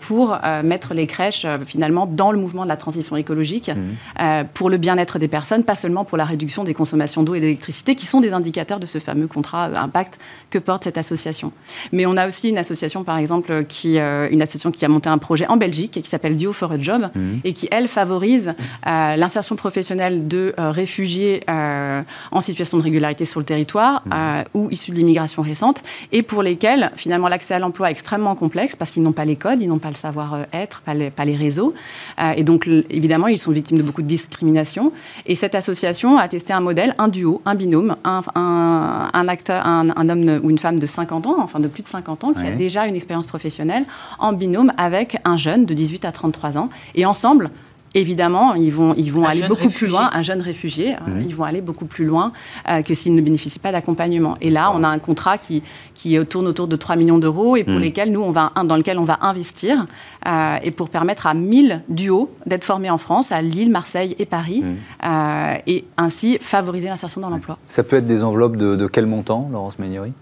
pour 0.00 0.38
mettre 0.64 0.94
les 0.94 1.06
crèches 1.06 1.46
finalement 1.66 2.06
dans 2.06 2.32
le 2.32 2.38
mouvement 2.38 2.64
de 2.64 2.68
la 2.68 2.78
transition 2.78 3.14
écologique 3.16 3.70
mmh. 3.70 4.44
pour 4.54 4.70
le 4.70 4.78
bien-être 4.78 5.18
des 5.18 5.28
personnes, 5.28 5.64
pas 5.64 5.74
seulement 5.74 6.04
pour 6.04 6.16
la 6.16 6.24
réduction 6.24 6.64
des 6.64 6.72
consommations 6.72 7.22
d'eau 7.22 7.34
et 7.34 7.40
d'électricité, 7.40 7.94
qui 7.94 8.06
sont 8.06 8.20
des 8.20 8.32
indicateurs 8.32 8.80
de 8.80 8.86
ce 8.86 8.98
fameux 8.98 9.26
contrat 9.26 9.64
impact 9.64 10.18
que 10.48 10.58
porte 10.58 10.84
cette 10.84 10.96
association. 10.96 11.52
Mais 11.92 12.06
on 12.06 12.16
a 12.16 12.26
aussi 12.26 12.48
une 12.48 12.56
association, 12.56 13.04
par 13.04 13.18
exemple, 13.18 13.64
qui, 13.64 13.98
une 13.98 14.40
association 14.40 14.70
qui 14.70 14.84
a 14.84 14.88
monté 14.88 15.10
un 15.10 15.18
projet 15.18 15.46
en 15.46 15.58
Belgique 15.58 15.98
et 15.98 16.00
qui 16.00 16.08
s'appelle 16.08 16.36
Duo 16.36 16.54
for 16.54 16.72
a 16.72 16.78
Job 16.78 17.10
mmh. 17.14 17.20
et 17.44 17.52
qui, 17.52 17.68
elle, 17.70 17.88
favorise 17.88 18.54
l'insertion 18.86 19.56
professionnelle 19.56 20.26
de 20.26 20.54
réfugiés 20.56 21.44
en 21.48 22.40
situation 22.40 22.75
de 22.76 22.82
régularité 22.82 23.24
sur 23.24 23.40
le 23.40 23.44
territoire 23.44 24.02
mmh. 24.06 24.10
euh, 24.14 24.44
ou 24.54 24.70
issus 24.70 24.90
de 24.90 24.96
l'immigration 24.96 25.42
récente 25.42 25.82
et 26.12 26.22
pour 26.22 26.42
lesquels 26.42 26.90
finalement 26.96 27.28
l'accès 27.28 27.54
à 27.54 27.58
l'emploi 27.58 27.88
est 27.88 27.92
extrêmement 27.92 28.34
complexe 28.34 28.76
parce 28.76 28.90
qu'ils 28.90 29.02
n'ont 29.02 29.12
pas 29.12 29.24
les 29.24 29.36
codes, 29.36 29.60
ils 29.60 29.68
n'ont 29.68 29.78
pas 29.78 29.90
le 29.90 29.96
savoir-être, 29.96 30.82
pas 30.82 30.94
les, 30.94 31.10
pas 31.10 31.24
les 31.24 31.36
réseaux. 31.36 31.74
Euh, 32.20 32.32
et 32.36 32.44
donc 32.44 32.68
évidemment, 32.90 33.26
ils 33.28 33.38
sont 33.38 33.52
victimes 33.52 33.78
de 33.78 33.82
beaucoup 33.82 34.02
de 34.02 34.06
discrimination. 34.06 34.92
Et 35.26 35.34
cette 35.34 35.54
association 35.54 36.18
a 36.18 36.28
testé 36.28 36.52
un 36.52 36.60
modèle, 36.60 36.94
un 36.98 37.08
duo, 37.08 37.42
un 37.44 37.54
binôme, 37.54 37.96
un, 38.04 38.22
un, 38.34 39.28
acteur, 39.28 39.66
un, 39.66 40.08
homme 40.08 40.40
ou 40.42 40.50
une 40.50 40.58
femme 40.58 40.78
de 40.78 40.86
50 40.86 41.26
ans, 41.26 41.36
enfin 41.38 41.60
de 41.60 41.68
plus 41.68 41.82
de 41.82 41.88
50 41.88 42.24
ans, 42.24 42.32
qui 42.32 42.46
a 42.46 42.50
déjà 42.50 42.86
une 42.86 42.96
expérience 42.96 43.26
professionnelle, 43.26 43.84
en 44.18 44.32
binôme 44.32 44.72
avec 44.76 45.18
un 45.24 45.36
jeune 45.36 45.64
de 45.64 45.74
18 45.74 46.04
à 46.04 46.12
33 46.12 46.58
ans. 46.58 46.68
Et 46.94 47.06
ensemble, 47.06 47.50
évidemment, 47.96 48.54
ils 48.54 48.72
vont, 48.72 48.94
ils 48.96 49.12
vont 49.12 49.24
aller 49.24 49.46
beaucoup 49.48 49.70
plus 49.70 49.86
loin, 49.86 50.10
un 50.12 50.22
jeune 50.22 50.42
réfugié, 50.42 50.94
hein, 50.94 51.20
ils 51.26 51.34
vont 51.34 51.44
aller 51.44 51.60
beaucoup 51.60 51.86
plus 51.86 52.04
loin 52.04 52.32
euh, 52.68 52.82
que 52.82 52.94
s'ils 52.94 53.14
ne 53.14 53.20
bénéficient 53.20 53.58
pas 53.58 53.72
d'accompagnement. 53.72 54.36
Et 54.40 54.50
là, 54.50 54.70
on 54.74 54.82
a 54.82 54.88
un 54.88 54.98
contrat 54.98 55.38
qui, 55.38 55.62
qui 55.94 56.18
tourne 56.26 56.46
autour 56.46 56.68
de 56.68 56.76
3 56.76 56.96
millions 56.96 57.18
d'euros 57.18 57.56
et 57.56 57.64
pour 57.64 57.74
mmh. 57.74 57.80
lesquels 57.80 58.12
nous, 58.12 58.22
on 58.22 58.30
va, 58.30 58.52
dans 58.64 58.76
lequel 58.76 58.98
on 58.98 59.04
va 59.04 59.18
investir 59.22 59.86
euh, 60.26 60.56
et 60.62 60.70
pour 60.70 60.90
permettre 60.90 61.26
à 61.26 61.34
1000 61.34 61.82
duos 61.88 62.30
d'être 62.44 62.64
formés 62.64 62.90
en 62.90 62.98
France, 62.98 63.32
à 63.32 63.40
Lille, 63.40 63.70
Marseille 63.70 64.14
et 64.18 64.26
Paris, 64.26 64.62
mmh. 64.62 65.06
euh, 65.06 65.54
et 65.66 65.84
ainsi 65.96 66.38
favoriser 66.40 66.88
l'insertion 66.88 67.20
dans 67.20 67.30
l'emploi. 67.30 67.58
Ça 67.68 67.82
peut 67.82 67.96
être 67.96 68.06
des 68.06 68.22
enveloppes 68.22 68.56
de, 68.56 68.76
de 68.76 68.86
quel 68.86 69.06
montant, 69.06 69.48
Laurence 69.50 69.78
Méniori? 69.78 70.12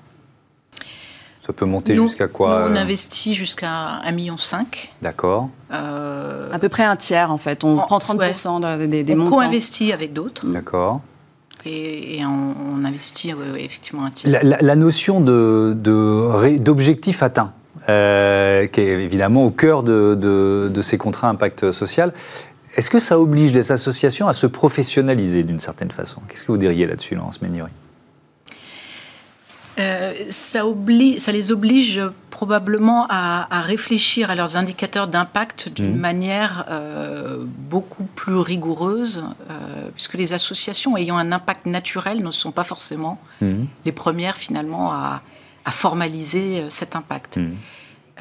Ça 1.47 1.53
peut 1.53 1.67
monter 1.67 1.95
jusqu'à 1.95 2.27
quoi 2.27 2.69
On 2.69 2.75
euh 2.75 2.77
investit 2.77 3.35
jusqu'à 3.35 4.01
1,5 4.07 4.15
million. 4.15 4.37
D'accord. 5.03 5.51
Euh, 5.73 6.51
à 6.53 6.59
peu 6.59 6.71
près 6.71 6.85
un 6.85 6.97
tiers, 6.97 7.31
en 7.31 7.37
fait. 7.37 7.65
On 7.65 7.77
prend 7.77 7.99
30% 7.99 8.89
des, 8.89 9.05
des, 9.05 9.15
montants. 9.15 9.29
On 9.29 9.41
co-investit 9.41 9.93
avec 9.93 10.15
d'autres. 10.15 10.47
D'accord. 10.47 11.03
Et, 11.67 12.23
on, 12.25 12.85
investit 12.85 13.33
effectivement 13.59 14.07
un 14.07 14.11
tiers. 14.11 14.41
La, 14.43 14.77
notion 14.77 15.21
d'objectif 15.21 17.21
de, 17.21 17.25
atteint, 17.25 17.53
euh, 17.89 18.67
qui 18.67 18.81
est 18.81 18.89
évidemment 18.89 19.45
au 19.45 19.51
cœur 19.51 19.83
de, 19.83 20.15
de 20.15 20.83
ces 20.83 20.99
contrats 20.99 21.29
impact 21.29 21.71
social, 21.73 22.13
est-ce 22.77 22.91
que 22.91 22.99
ça 22.99 23.21
oblige 23.21 23.53
les 23.53 23.71
associations 23.71 24.29
à 24.29 24.33
se 24.33 24.47
professionnaliser 24.47 25.43
d'une 25.43 25.59
certaine 25.59 25.91
façon? 25.91 26.21
Qu'est-ce 26.29 26.45
que 26.45 26.53
vous 26.53 26.59
diriez 26.59 26.87
là-dessus, 26.87 27.15
Laurence 27.15 27.41
Méniori? 27.41 27.71
Euh, 29.79 30.13
ça, 30.31 30.63
ça, 31.19 31.33
les 31.33 31.51
oblige 31.51 32.01
probablement 32.31 33.07
à, 33.09 33.61
réfléchir 33.63 34.31
à 34.31 34.35
leurs 34.35 34.57
indicateurs 34.57 35.09
d'impact 35.09 35.69
d'une 35.69 35.97
mmh. 35.97 36.01
manière 36.01 36.65
euh, 36.69 37.45
beaucoup 37.47 38.05
plus 38.05 38.37
rigoureuse, 38.37 39.25
euh, 39.51 39.89
puisque 39.95 40.15
les 40.15 40.33
associations 40.33 40.97
ayant 40.97 41.17
un 41.17 41.33
impact 41.33 41.67
naturel 41.67 42.23
ne 42.23 42.31
sont 42.31 42.53
pas 42.53 42.65
forcément 42.65 43.21
mmh. 43.41 43.65
les 43.85 43.93
premières 43.93 44.37
finalement 44.37 44.93
à, 44.93 45.23
formaliser 45.71 46.63
cet 46.69 46.95
impact. 46.95 47.39
Mmh. 47.39 48.21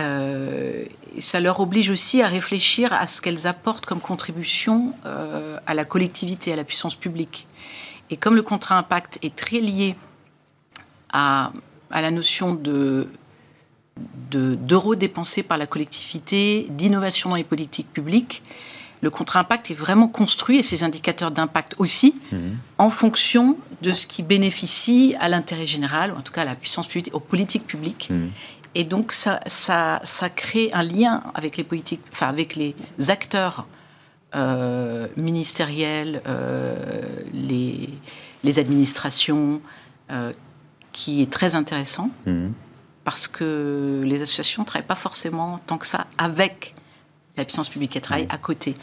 ça 1.19 1.39
leur 1.41 1.59
oblige 1.59 1.89
aussi 1.89 2.21
à 2.21 2.27
réfléchir 2.27 2.93
à 2.93 3.05
ce 3.05 3.21
qu'elles 3.21 3.47
apportent 3.47 3.85
comme 3.85 3.99
contribution 3.99 4.93
à 5.67 5.73
la 5.73 5.83
collectivité, 5.83 6.53
à 6.53 6.55
la 6.55 6.63
puissance 6.63 6.95
publique. 6.95 7.49
Et 8.09 8.15
comme 8.15 8.35
le 8.35 8.43
contrat 8.43 8.77
impact 8.77 9.19
est 9.23 9.35
très 9.35 9.59
lié 9.59 9.97
à, 11.13 11.52
la 11.91 12.12
notion 12.12 12.54
de 12.56 13.08
d'euros 14.32 14.95
dépensés 14.95 15.43
par 15.43 15.60
la 15.60 15.67
collectivité, 15.67 16.65
d'innovation 16.71 17.30
dans 17.30 17.36
les 17.36 17.43
politiques 17.43 17.93
publiques, 17.93 18.41
le 19.04 19.12
contrat 19.12 19.41
impact 19.41 19.69
est 19.69 19.76
vraiment 19.76 20.08
construit, 20.08 20.58
et 20.58 20.63
ces 20.63 20.84
indicateurs 20.84 21.30
d'impact 21.30 21.76
aussi, 21.78 22.15
mhm. 22.32 22.58
en 22.80 22.89
fonction 22.89 23.58
de 23.84 23.91
ce 23.91 24.08
qui 24.08 24.23
bénéficie 24.23 25.13
à 25.19 25.30
l'intérêt 25.30 25.67
général, 25.67 26.12
ou 26.12 26.17
en 26.17 26.21
tout 26.21 26.34
cas 26.34 26.41
à 26.41 26.45
la 26.45 26.56
puissance 26.56 26.88
publique, 26.88 27.13
aux 27.13 27.19
politiques 27.19 27.67
publiques. 27.67 28.08
Mhm. 28.10 28.32
Et 28.76 28.84
donc, 28.84 29.12
ça, 29.12 29.39
ça, 29.45 30.02
ça, 30.04 30.30
crée 30.30 30.71
un 30.73 30.82
lien 30.82 31.21
avec 31.36 31.58
les 31.58 31.63
politiques, 31.63 32.02
enfin, 32.12 32.30
avec 32.30 32.56
les 32.56 32.73
acteurs 33.10 33.67
euh, 34.36 35.08
ministériels, 35.15 36.21
euh, 36.28 37.06
les, 37.34 37.89
les, 38.43 38.58
administrations, 38.58 39.62
euh, 40.12 40.34
qui 40.93 41.21
est 41.21 41.32
très 41.32 41.56
intéressant. 41.56 42.10
Mhm. 42.25 42.53
Parce 43.03 43.27
que 43.27 44.01
les 44.06 44.21
associations 44.21 44.62
ne 44.62 44.65
travaillent 44.65 44.88
pas 44.88 44.95
forcément 44.95 45.60
tant 45.67 45.77
que 45.77 45.86
ça 45.86 46.08
avec 46.17 46.73
la 47.36 47.43
puissance 47.43 47.67
publique, 47.67 47.95
elles 47.95 48.01
travaillent 48.01 48.27
à 48.29 48.38
côté. 48.38 48.75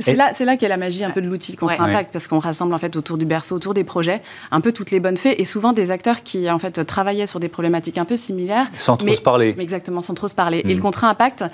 C'est 0.00 0.14
là, 0.14 0.30
c'est 0.32 0.44
là 0.44 0.56
qu'est 0.56 0.68
la 0.68 0.76
magie 0.76 1.04
un 1.04 1.10
peu 1.10 1.20
de 1.20 1.26
l'outil 1.26 1.56
contre 1.56 1.80
impact, 1.80 2.12
parce 2.12 2.26
qu'on 2.26 2.38
rassemble 2.38 2.74
en 2.74 2.78
fait 2.78 2.96
autour 2.96 3.18
du 3.18 3.24
berceau, 3.24 3.56
autour 3.56 3.74
des 3.74 3.84
projets, 3.84 4.22
un 4.50 4.60
peu 4.60 4.72
toutes 4.72 4.90
les 4.90 5.00
bonnes 5.00 5.16
fées, 5.16 5.40
et 5.40 5.44
souvent 5.44 5.72
des 5.72 5.90
acteurs 5.90 6.22
qui 6.22 6.50
en 6.50 6.58
fait 6.58 6.84
travaillaient 6.84 7.26
sur 7.26 7.40
des 7.40 7.48
problématiques 7.48 7.98
un 7.98 8.04
peu 8.04 8.16
similaires. 8.16 8.66
Sans 8.76 8.96
trop 8.96 9.08
se 9.08 9.20
parler. 9.20 9.54
Exactement, 9.58 10.00
sans 10.00 10.14
trop 10.14 10.28
se 10.28 10.34
parler. 10.34 10.62
Et 10.64 10.74
le 10.74 10.76
mm. 10.76 10.80
contrat 10.80 11.08
impact, 11.08 11.44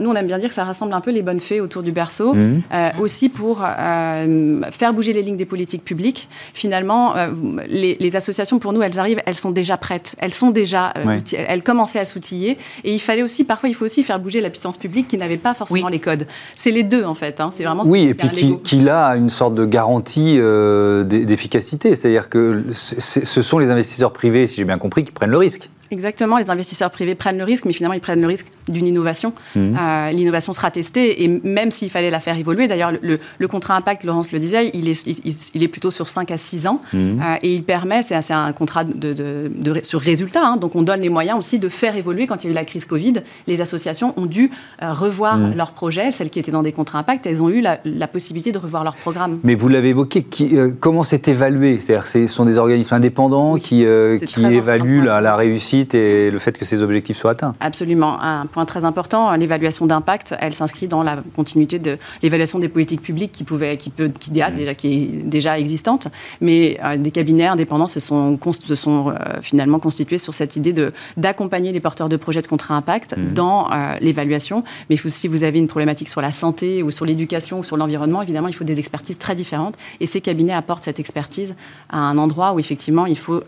nous 0.00 0.10
on 0.10 0.14
aime 0.14 0.26
bien 0.26 0.38
dire 0.38 0.48
que 0.48 0.54
ça 0.54 0.64
rassemble 0.64 0.92
un 0.92 1.00
peu 1.00 1.10
les 1.10 1.22
bonnes 1.22 1.40
fées 1.40 1.60
autour 1.60 1.82
du 1.82 1.92
berceau, 1.92 2.34
mm. 2.34 2.62
euh, 2.72 2.88
aussi 2.98 3.28
pour 3.28 3.62
euh, 3.64 4.60
faire 4.70 4.92
bouger 4.92 5.12
les 5.12 5.22
lignes 5.22 5.36
des 5.36 5.46
politiques 5.46 5.84
publiques. 5.84 6.28
Finalement, 6.52 7.16
euh, 7.16 7.30
les, 7.66 8.14
associations 8.14 8.60
pour 8.60 8.72
nous, 8.72 8.80
elles 8.80 8.98
arrivent, 9.00 9.20
elles 9.26 9.34
sont 9.34 9.50
déjà 9.50 9.76
prêtes, 9.76 10.14
elles 10.18 10.32
sont 10.32 10.50
déjà, 10.50 10.94
elles 11.32 11.62
commençaient 11.64 11.98
à 11.98 12.04
s'outiller, 12.04 12.58
et 12.84 12.92
il 12.92 13.00
fallait 13.00 13.24
aussi, 13.24 13.42
parfois, 13.42 13.68
il 13.68 13.74
faut 13.74 13.84
aussi 13.84 14.04
faire 14.04 14.20
bouger 14.20 14.40
la 14.40 14.50
puissance 14.50 14.76
publique 14.76 15.08
qui 15.08 15.18
n'avait 15.18 15.36
pas 15.36 15.52
forcément 15.54 15.88
les 15.88 15.98
codes. 15.98 16.26
C'est 16.54 16.70
les 16.70 16.84
deux 16.84 17.04
en 17.04 17.14
fait. 17.14 17.40
Hein. 17.40 17.50
C'est 17.56 17.64
vraiment 17.64 17.82
oui, 17.94 18.08
et 18.08 18.14
puis 18.14 18.58
qu'il 18.64 18.88
a 18.88 19.10
une 19.10 19.30
sorte 19.30 19.54
de 19.54 19.64
garantie 19.64 20.34
euh, 20.38 21.04
d'efficacité. 21.04 21.94
C'est-à-dire 21.94 22.28
que 22.28 22.64
ce 22.72 23.42
sont 23.42 23.58
les 23.60 23.70
investisseurs 23.70 24.12
privés, 24.12 24.48
si 24.48 24.56
j'ai 24.56 24.64
bien 24.64 24.78
compris, 24.78 25.04
qui 25.04 25.12
prennent 25.12 25.30
le 25.30 25.38
risque. 25.38 25.70
Exactement, 25.94 26.38
les 26.38 26.50
investisseurs 26.50 26.90
privés 26.90 27.14
prennent 27.14 27.38
le 27.38 27.44
risque, 27.44 27.66
mais 27.66 27.72
finalement 27.72 27.94
ils 27.94 28.00
prennent 28.00 28.20
le 28.20 28.26
risque 28.26 28.48
d'une 28.68 28.84
innovation. 28.84 29.32
Mhm. 29.54 29.78
Euh, 29.80 30.10
l'innovation 30.10 30.52
sera 30.52 30.72
testée 30.72 31.22
et 31.22 31.28
même 31.28 31.70
s'il 31.70 31.88
fallait 31.88 32.10
la 32.10 32.18
faire 32.18 32.36
évoluer, 32.36 32.66
d'ailleurs 32.66 32.90
le, 33.00 33.48
contrat 33.48 33.76
impact, 33.76 34.02
Laurence 34.02 34.32
le 34.32 34.40
disait, 34.40 34.72
il 34.74 34.88
est, 34.88 35.06
il, 35.54 35.62
est 35.62 35.68
plutôt 35.68 35.92
sur 35.92 36.08
5 36.08 36.32
à 36.32 36.36
6 36.36 36.66
ans 36.66 36.80
mhm. 36.92 37.22
euh, 37.22 37.36
et 37.42 37.54
il 37.54 37.62
permet, 37.62 38.02
c'est 38.02 38.32
un 38.32 38.52
contrat 38.52 38.82
de, 38.82 39.12
de, 39.12 39.80
sur 39.84 40.00
résultat, 40.00 40.44
hein. 40.44 40.56
donc 40.56 40.74
on 40.74 40.82
donne 40.82 41.00
les 41.00 41.10
moyens 41.10 41.38
aussi 41.38 41.60
de 41.60 41.68
faire 41.68 41.94
évoluer. 41.94 42.26
Quand 42.26 42.42
il 42.42 42.48
y 42.48 42.50
a 42.50 42.50
eu 42.50 42.54
la 42.54 42.64
crise 42.64 42.86
Covid, 42.86 43.14
les 43.46 43.60
associations 43.60 44.14
ont 44.16 44.26
dû 44.26 44.50
euh, 44.82 44.92
revoir 44.92 45.38
mhm. 45.38 45.56
leurs 45.56 45.72
projets, 45.72 46.10
celles 46.10 46.30
qui 46.30 46.40
étaient 46.40 46.50
dans 46.50 46.64
des 46.64 46.72
contrats 46.72 46.98
impact, 46.98 47.24
elles 47.28 47.40
ont 47.40 47.50
eu 47.50 47.60
la, 47.60 48.08
possibilité 48.08 48.50
de 48.50 48.58
revoir 48.58 48.82
leur 48.82 48.96
programme. 48.96 49.38
Mais 49.44 49.54
vous 49.54 49.68
l'avez 49.68 49.90
évoqué, 49.90 50.24
qui, 50.24 50.56
comment 50.80 51.04
c'est 51.04 51.28
évalué? 51.28 51.78
C'est-à-dire 51.78 52.06
ce 52.06 52.26
sont 52.26 52.44
des 52.44 52.58
organismes 52.58 52.94
indépendants 52.94 53.56
qui, 53.56 53.84
qui 54.26 54.44
évaluent 54.44 55.04
la, 55.04 55.20
la 55.20 55.36
réussite 55.36 55.83
et 55.92 56.30
le 56.30 56.38
fait 56.38 56.56
que 56.56 56.64
ces 56.64 56.82
objectifs 56.82 57.18
soient 57.18 57.32
atteints. 57.32 57.54
Absolument. 57.60 58.20
Un 58.20 58.46
point 58.46 58.64
très 58.64 58.84
important, 58.84 59.32
l'évaluation 59.34 59.86
d'impact, 59.86 60.34
elle 60.40 60.54
s'inscrit 60.54 60.88
dans 60.88 61.02
la 61.02 61.22
continuité 61.34 61.78
de 61.78 61.98
l'évaluation 62.22 62.58
des 62.58 62.68
politiques 62.68 63.02
publiques 63.02 63.32
qui, 63.32 63.44
peut, 63.44 63.58
qui, 63.78 64.30
mmh. 64.30 64.54
déjà, 64.54 64.74
qui 64.74 64.88
est 64.88 65.06
déjà 65.24 65.58
existante. 65.58 66.08
Mais 66.40 66.78
euh, 66.84 66.96
des 66.96 67.10
cabinets 67.10 67.46
indépendants 67.46 67.86
se 67.86 68.00
sont, 68.00 68.38
se 68.60 68.74
sont 68.74 69.10
euh, 69.10 69.40
finalement 69.42 69.78
constitués 69.78 70.18
sur 70.18 70.34
cette 70.34 70.56
idée 70.56 70.74
d'accompagner 71.16 71.72
les 71.72 71.80
porteurs 71.80 72.08
de 72.08 72.16
projets 72.16 72.42
de 72.42 72.46
contrat 72.46 72.74
impact 72.76 73.16
mmh. 73.16 73.34
dans 73.34 73.70
euh, 73.70 73.96
l'évaluation. 74.00 74.64
Mais 74.90 74.96
si 74.96 75.28
vous 75.28 75.44
avez 75.44 75.58
une 75.58 75.68
problématique 75.68 76.08
sur 76.08 76.20
la 76.20 76.32
santé 76.32 76.82
ou 76.82 76.90
sur 76.90 77.04
l'éducation 77.04 77.60
ou 77.60 77.64
sur 77.64 77.76
l'environnement, 77.76 78.22
évidemment, 78.22 78.48
il 78.48 78.54
faut 78.54 78.64
des 78.64 78.78
expertises 78.78 79.18
très 79.18 79.34
différentes. 79.34 79.76
Et 80.00 80.06
ces 80.06 80.20
cabinets 80.20 80.52
apportent 80.52 80.84
cette 80.84 81.00
expertise 81.00 81.54
à 81.88 81.98
un 81.98 82.18
endroit 82.18 82.52
où 82.52 82.58
effectivement 82.58 83.06
il 83.06 83.18
faut 83.18 83.42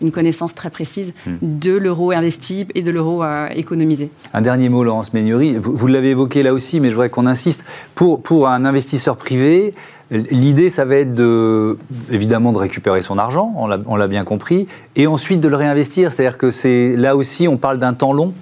une 0.00 0.12
connaissance 0.12 0.54
très 0.54 0.70
précise 0.70 1.12
mmh. 1.26 1.32
de 1.42 1.65
de 1.66 1.76
l'euro 1.76 2.12
investi 2.12 2.66
et 2.74 2.82
de 2.82 2.90
l'euro 2.90 3.22
euh, 3.22 3.48
économisé. 3.54 4.10
Un 4.32 4.40
dernier 4.40 4.68
mot, 4.68 4.84
Laurence 4.84 5.12
Ménury. 5.12 5.56
Vous, 5.58 5.86
l'avez 5.86 6.10
évoqué 6.10 6.42
là 6.42 6.52
aussi, 6.52 6.80
mais 6.80 6.90
je 6.90 6.94
voudrais 6.94 7.10
qu'on 7.10 7.26
insiste. 7.26 7.64
Pour, 7.94 8.22
pour 8.22 8.48
un 8.48 8.64
investisseur 8.64 9.16
privé, 9.16 9.74
L'idée, 10.08 10.70
ça 10.70 10.84
va 10.84 10.94
être 10.94 11.14
de, 11.14 11.78
évidemment 12.12 12.52
de 12.52 12.58
récupérer 12.58 13.02
son 13.02 13.18
argent, 13.18 13.52
on 13.56 13.96
l'a 13.96 14.06
bien 14.06 14.22
compris, 14.22 14.68
et 14.94 15.08
ensuite 15.08 15.40
de 15.40 15.48
le 15.48 15.56
réinvestir. 15.56 16.12
C'est-à-dire 16.12 16.38
que 16.38 16.52
c'est 16.52 16.94
là 16.94 17.16
aussi, 17.16 17.48
on 17.48 17.56
parle 17.56 17.80
d'un 17.80 17.92
temps 17.92 18.12
long. 18.12 18.32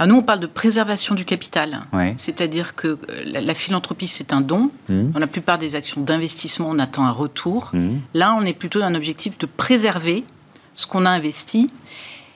Alors 0.00 0.14
nous, 0.14 0.20
on 0.22 0.24
parle 0.24 0.40
de 0.40 0.48
préservation 0.48 1.14
du 1.14 1.24
capital. 1.24 1.82
C'est-à-dire 2.16 2.74
que 2.74 2.88
euh, 2.88 2.96
la, 3.26 3.54
philanthropie, 3.54 4.08
c'est 4.08 4.32
un 4.32 4.40
don. 4.40 4.70
Mmh. 4.88 5.10
Dans 5.10 5.20
la 5.20 5.26
plupart 5.26 5.58
des 5.58 5.76
actions 5.76 6.00
d'investissement, 6.00 6.68
on 6.70 6.78
attend 6.78 7.04
un 7.04 7.12
retour. 7.12 7.70
Mmh. 7.74 7.98
Là, 8.14 8.34
on 8.36 8.42
est 8.42 8.54
plutôt 8.54 8.80
dans 8.80 8.86
un 8.86 8.94
objectif 8.94 9.38
de 9.38 9.46
préserver 9.46 10.24
ce 10.74 10.86
qu'on 10.86 11.04
a 11.06 11.10
investi 11.10 11.68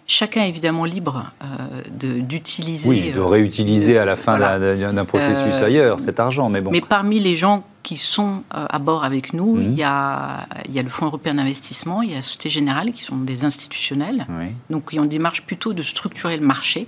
Chacun 0.07 0.43
est 0.43 0.51
évidemment 0.51 0.85
libre 0.85 1.25
euh, 1.43 2.21
d'utiliser. 2.21 2.89
Oui, 2.91 3.11
de 3.11 3.21
euh, 3.21 3.27
réutiliser 3.27 3.97
à 3.97 4.05
la 4.05 4.17
fin 4.17 4.39
d'un 4.39 5.05
processus 5.07 5.55
euh, 5.55 5.65
ailleurs 5.65 5.99
cet 5.99 6.21
argent. 6.21 6.51
Mais, 6.51 6.61
bon. 6.61 6.71
mais 6.71 6.83
parmi 6.83 7.21
les 7.21 7.37
gens 7.37 7.65
qui 7.83 7.97
sont 7.97 8.43
à 8.51 8.79
bord 8.79 9.05
avec 9.05 9.33
nous, 9.33 9.57
mhm. 9.57 9.73
il, 9.73 9.79
y 9.79 9.83
a, 9.83 10.47
il 10.67 10.75
y 10.75 10.79
a 10.79 10.83
le 10.83 10.91
Fonds 10.91 11.07
européen 11.07 11.35
d'investissement, 11.35 12.03
il 12.03 12.11
y 12.11 12.13
a 12.13 12.17
la 12.17 12.23
Société 12.23 12.51
Générale 12.51 12.93
qui 12.93 13.03
sont 13.03 13.17
des 13.17 13.45
institutionnels, 13.45 14.27
donc 14.71 14.91
qui 14.91 14.99
ont 14.99 15.05
une 15.05 15.09
démarche 15.09 15.43
plutôt 15.43 15.73
de 15.73 15.83
structurer 15.83 16.37
le 16.37 16.47
marché 16.47 16.87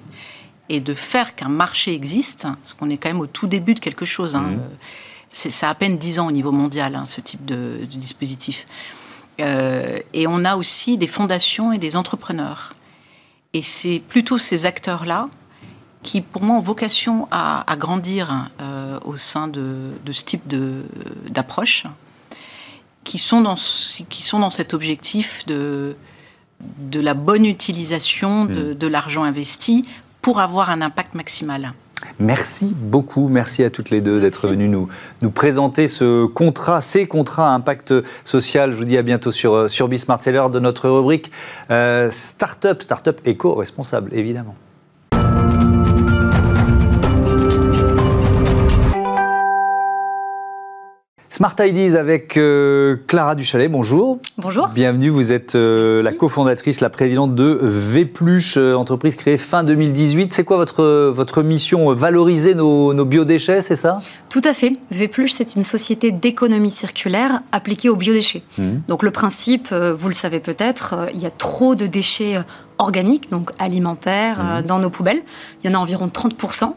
et 0.69 0.81
de 0.81 0.95
faire 0.95 1.35
qu'un 1.35 1.49
marché 1.49 1.95
existe, 1.95 2.43
parce 2.43 2.75
qu'on 2.75 2.91
est 2.91 2.97
quand 2.97 3.09
même 3.09 3.21
au 3.21 3.27
tout 3.27 3.47
début 3.47 3.75
de 3.75 3.81
quelque 3.81 4.05
chose. 4.05 4.37
Hein. 4.37 4.53
Mhm. 4.53 4.61
C'est 5.29 5.51
ça 5.51 5.69
a 5.69 5.71
à 5.71 5.75
peine 5.75 5.99
10 5.99 6.19
ans 6.19 6.29
au 6.29 6.33
niveau 6.33 6.53
mondial, 6.53 6.95
hein, 6.95 7.05
ce 7.05 7.21
type 7.21 7.45
de, 7.45 7.81
de 7.81 7.97
dispositif. 7.97 8.67
Et 9.39 10.27
on 10.27 10.45
a 10.45 10.57
aussi 10.57 10.97
des 10.97 11.07
fondations 11.07 11.73
et 11.73 11.79
des 11.79 11.97
entrepreneurs 11.97 12.73
et 13.57 13.63
c'est 13.63 14.01
plutôt 14.01 14.37
ces 14.37 14.67
acteurs-là 14.67 15.31
qui, 16.03 16.21
pour 16.21 16.43
moi, 16.43 16.57
ont 16.57 16.61
vocation 16.61 17.27
à, 17.31 17.65
grandir 17.79 18.51
euh, 18.61 18.99
au 19.03 19.17
sein 19.17 19.49
de, 19.49 19.93
ce 20.13 20.25
type 20.25 20.43
d'approche, 21.31 21.85
qui, 23.03 23.19
sont 23.19 23.41
dans, 23.41 23.55
qui 23.55 24.23
sont 24.23 24.41
dans 24.41 24.51
cet 24.51 24.75
objectif 24.75 25.47
de, 25.47 25.97
de 26.61 27.01
la 27.01 27.15
bonne 27.15 27.47
utilisation 27.47 28.45
de, 28.45 28.73
hmm. 28.73 28.75
de 28.75 28.87
l'argent 28.87 29.25
investi 29.25 29.87
pour 30.21 30.41
avoir 30.41 30.69
un 30.69 30.83
impact 30.83 31.15
maximal. 31.15 31.73
Merci 32.19 32.75
beaucoup, 32.75 33.29
merci 33.29 33.65
à 33.65 33.71
toutes 33.71 33.91
les 33.91 34.01
deux 34.01 34.21
d'être 34.21 34.49
venues 34.49 34.69
nous, 34.69 34.89
nous 35.23 35.31
présenter 35.31 35.89
ce 35.89 36.27
contrat, 36.27 36.81
ces 36.81 37.07
contrats 37.07 37.51
à 37.51 37.53
impact 37.53 37.95
social. 38.25 38.73
Je 38.73 38.77
vous 38.77 38.85
dis 38.85 38.97
à 38.97 39.03
bientôt 39.03 39.31
sur, 39.31 39.55
euh, 39.55 39.69
sur 39.69 39.89
Bismart. 39.89 40.19
C'est 40.21 40.33
l'heure 40.33 40.51
de 40.51 40.61
notre 40.61 40.89
rubrique 40.89 41.31
euh, 41.71 42.11
Startup, 42.11 42.81
Startup 42.83 43.19
éco-responsable, 43.25 44.11
évidemment. 44.15 44.55
Smart 51.37 51.55
Ideas 51.61 52.01
avec 52.01 52.39
euh, 52.39 52.97
Clara 53.07 53.35
Duchalet, 53.35 53.69
bonjour. 53.69 54.21
Bonjour. 54.39 54.69
Bienvenue, 54.69 55.11
vous 55.11 55.35
êtes 55.35 55.55
euh, 55.55 56.03
la 56.03 56.15
cofondatrice, 56.15 56.81
la 56.81 56.89
présidente 56.89 57.35
de 57.35 57.61
Vpluche, 57.63 58.57
euh, 58.57 58.73
entreprise 58.73 59.17
créée 59.17 59.37
fin 59.37 59.63
2018. 59.63 60.33
C'est 60.33 60.45
quoi 60.45 60.57
votre, 60.57 61.11
votre 61.11 61.43
mission 61.43 61.93
Valoriser 61.93 62.55
nos, 62.55 62.95
nos 62.95 63.05
biodéchets, 63.05 63.61
c'est 63.61 63.77
ça? 63.77 63.99
Tout 64.31 64.41
à 64.45 64.55
fait. 64.55 64.79
Vpluche, 64.91 65.33
c'est 65.33 65.57
une 65.57 65.63
société 65.63 66.11
d'économie 66.11 66.71
circulaire 66.71 67.43
appliquée 67.53 67.91
aux 67.91 67.97
biodéchets. 67.97 68.43
Mmh. 68.57 68.63
Donc 68.89 69.03
le 69.03 69.11
principe, 69.11 69.75
vous 69.75 70.09
le 70.09 70.15
savez 70.15 70.41
peut-être, 70.41 70.95
il 71.13 71.21
y 71.21 71.27
a 71.27 71.31
trop 71.31 71.75
de 71.75 71.87
déchets 71.87 72.39
organiques, 72.79 73.31
donc 73.31 73.51
alimentaires, 73.59 74.39
mmh. 74.43 74.63
dans 74.63 74.79
nos 74.79 74.89
poubelles. 74.89 75.21
Il 75.63 75.71
y 75.71 75.75
en 75.75 75.79
a 75.79 75.83
environ 75.83 76.07
30%. 76.07 76.73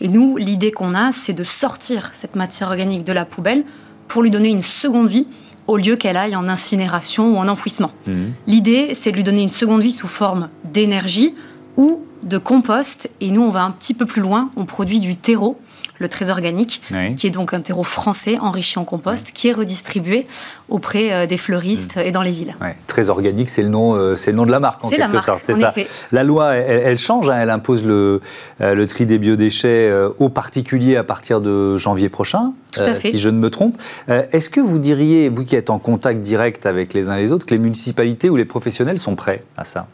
Et 0.00 0.06
nous, 0.06 0.36
l'idée 0.36 0.70
qu'on 0.70 0.94
a, 0.94 1.10
c'est 1.10 1.32
de 1.32 1.42
sortir 1.42 2.10
cette 2.12 2.36
matière 2.36 2.68
organique 2.68 3.02
de 3.02 3.12
la 3.12 3.24
poubelle 3.24 3.64
pour 4.08 4.22
lui 4.22 4.30
donner 4.30 4.50
une 4.50 4.62
seconde 4.62 5.08
vie 5.08 5.26
au 5.66 5.76
lieu 5.76 5.96
qu'elle 5.96 6.16
aille 6.16 6.36
en 6.36 6.48
incinération 6.48 7.34
ou 7.34 7.38
en 7.38 7.48
enfouissement. 7.48 7.92
Mhm. 8.06 8.32
L'idée, 8.46 8.94
c'est 8.94 9.10
de 9.10 9.16
lui 9.16 9.22
donner 9.22 9.42
une 9.42 9.48
seconde 9.48 9.82
vie 9.82 9.92
sous 9.92 10.08
forme 10.08 10.48
d'énergie 10.64 11.34
ou 11.76 12.04
de 12.22 12.38
compost. 12.38 13.10
Et 13.20 13.30
nous, 13.30 13.42
on 13.42 13.48
va 13.48 13.64
un 13.64 13.70
petit 13.70 13.94
peu 13.94 14.06
plus 14.06 14.22
loin, 14.22 14.50
on 14.56 14.64
produit 14.64 15.00
du 15.00 15.16
terreau 15.16 15.58
le 15.98 16.08
trésor 16.08 16.34
organique, 16.34 16.82
qui 17.16 17.26
est 17.26 17.30
donc 17.30 17.54
un 17.54 17.60
terreau 17.60 17.84
français 17.84 18.38
enrichi 18.40 18.78
en 18.78 18.84
compost, 18.84 19.30
qui 19.32 19.48
est 19.48 19.52
redistribué 19.52 20.26
auprès 20.68 21.12
euh, 21.12 21.26
des 21.26 21.36
fleuristes 21.36 21.96
et 21.96 22.10
dans 22.10 22.22
les 22.22 22.30
villes. 22.30 22.56
Très 22.86 23.10
organique, 23.10 23.50
c'est 23.50 23.62
le 23.62 23.68
nom, 23.68 23.94
euh, 23.94 24.16
c'est 24.16 24.30
le 24.30 24.36
nom 24.36 24.46
de 24.46 24.50
la 24.50 24.60
marque 24.60 24.84
en 24.84 24.88
quelque 24.88 25.20
sorte. 25.20 25.42
C'est 25.44 25.54
ça. 25.54 25.72
La 26.10 26.24
loi, 26.24 26.54
elle, 26.54 26.98
change, 26.98 27.28
hein. 27.28 27.38
elle 27.38 27.50
impose 27.50 27.84
le, 27.84 28.20
euh, 28.60 28.74
le 28.74 28.86
tri 28.86 29.06
des 29.06 29.18
biodéchets 29.18 29.92
aux 30.18 30.28
particuliers 30.28 30.96
à 30.96 31.04
partir 31.04 31.40
de 31.40 31.76
janvier 31.76 32.08
prochain, 32.08 32.52
si 32.96 33.18
je 33.18 33.28
ne 33.28 33.38
me 33.38 33.50
trompe. 33.50 33.80
Est-ce 34.08 34.50
que 34.50 34.60
vous 34.60 34.78
diriez, 34.78 35.28
vous 35.28 35.44
qui 35.44 35.56
êtes 35.56 35.70
en 35.70 35.78
contact 35.78 36.20
direct 36.20 36.66
avec 36.66 36.94
les 36.94 37.08
uns 37.08 37.16
et 37.16 37.20
les 37.20 37.32
autres, 37.32 37.46
que 37.46 37.54
les 37.54 37.60
municipalités 37.60 38.30
ou 38.30 38.36
les 38.36 38.44
professionnels 38.44 38.98
sont 38.98 39.14
prêts 39.14 39.42
à 39.56 39.64
ça? 39.64 39.86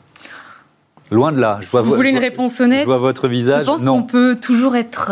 Loin 1.11 1.33
de 1.33 1.41
là. 1.41 1.59
Je 1.61 1.69
vois 1.69 1.83
si 1.83 1.89
vous 1.89 1.95
voulez 1.97 2.11
une 2.11 2.19
réponse 2.19 2.61
honnête, 2.61 2.83
je 2.83 2.87
vois 2.87 2.99
votre 2.99 3.27
visage. 3.27 3.65
Je 3.65 3.71
pense 3.71 3.85
qu'on 3.85 4.05
peut 4.05 4.37
toujours 4.41 4.77
être 4.77 5.11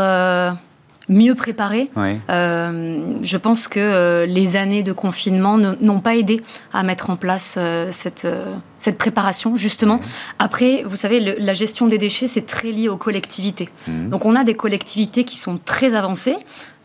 mieux 1.09 1.35
préparés. 1.35 1.91
je 2.29 3.37
pense 3.37 3.69
que 3.69 4.25
les 4.27 4.57
années 4.57 4.83
de 4.83 4.93
confinement 4.93 5.59
n'ont 5.59 6.01
pas 6.01 6.17
aidé 6.17 6.39
à 6.73 6.83
mettre 6.83 7.11
en 7.11 7.17
place 7.17 7.59
cette, 7.91 8.27
cette 8.77 8.99
préparation, 8.99 9.57
justement. 9.57 10.01
Après, 10.39 10.85
vous 10.85 10.97
savez, 10.97 11.21
la 11.39 11.55
gestion 11.55 11.87
des 11.87 11.99
déchets, 11.99 12.27
c'est 12.27 12.47
très 12.47 12.73
lié 12.73 12.89
aux 12.89 12.97
collectivités. 12.97 13.69
Mmh. 13.87 14.09
Donc 14.09 14.25
on 14.25 14.35
a 14.37 14.45
des 14.45 14.55
collectivités 14.55 15.25
qui 15.25 15.37
sont 15.37 15.59
très 15.65 15.95
avancées. 15.95 16.37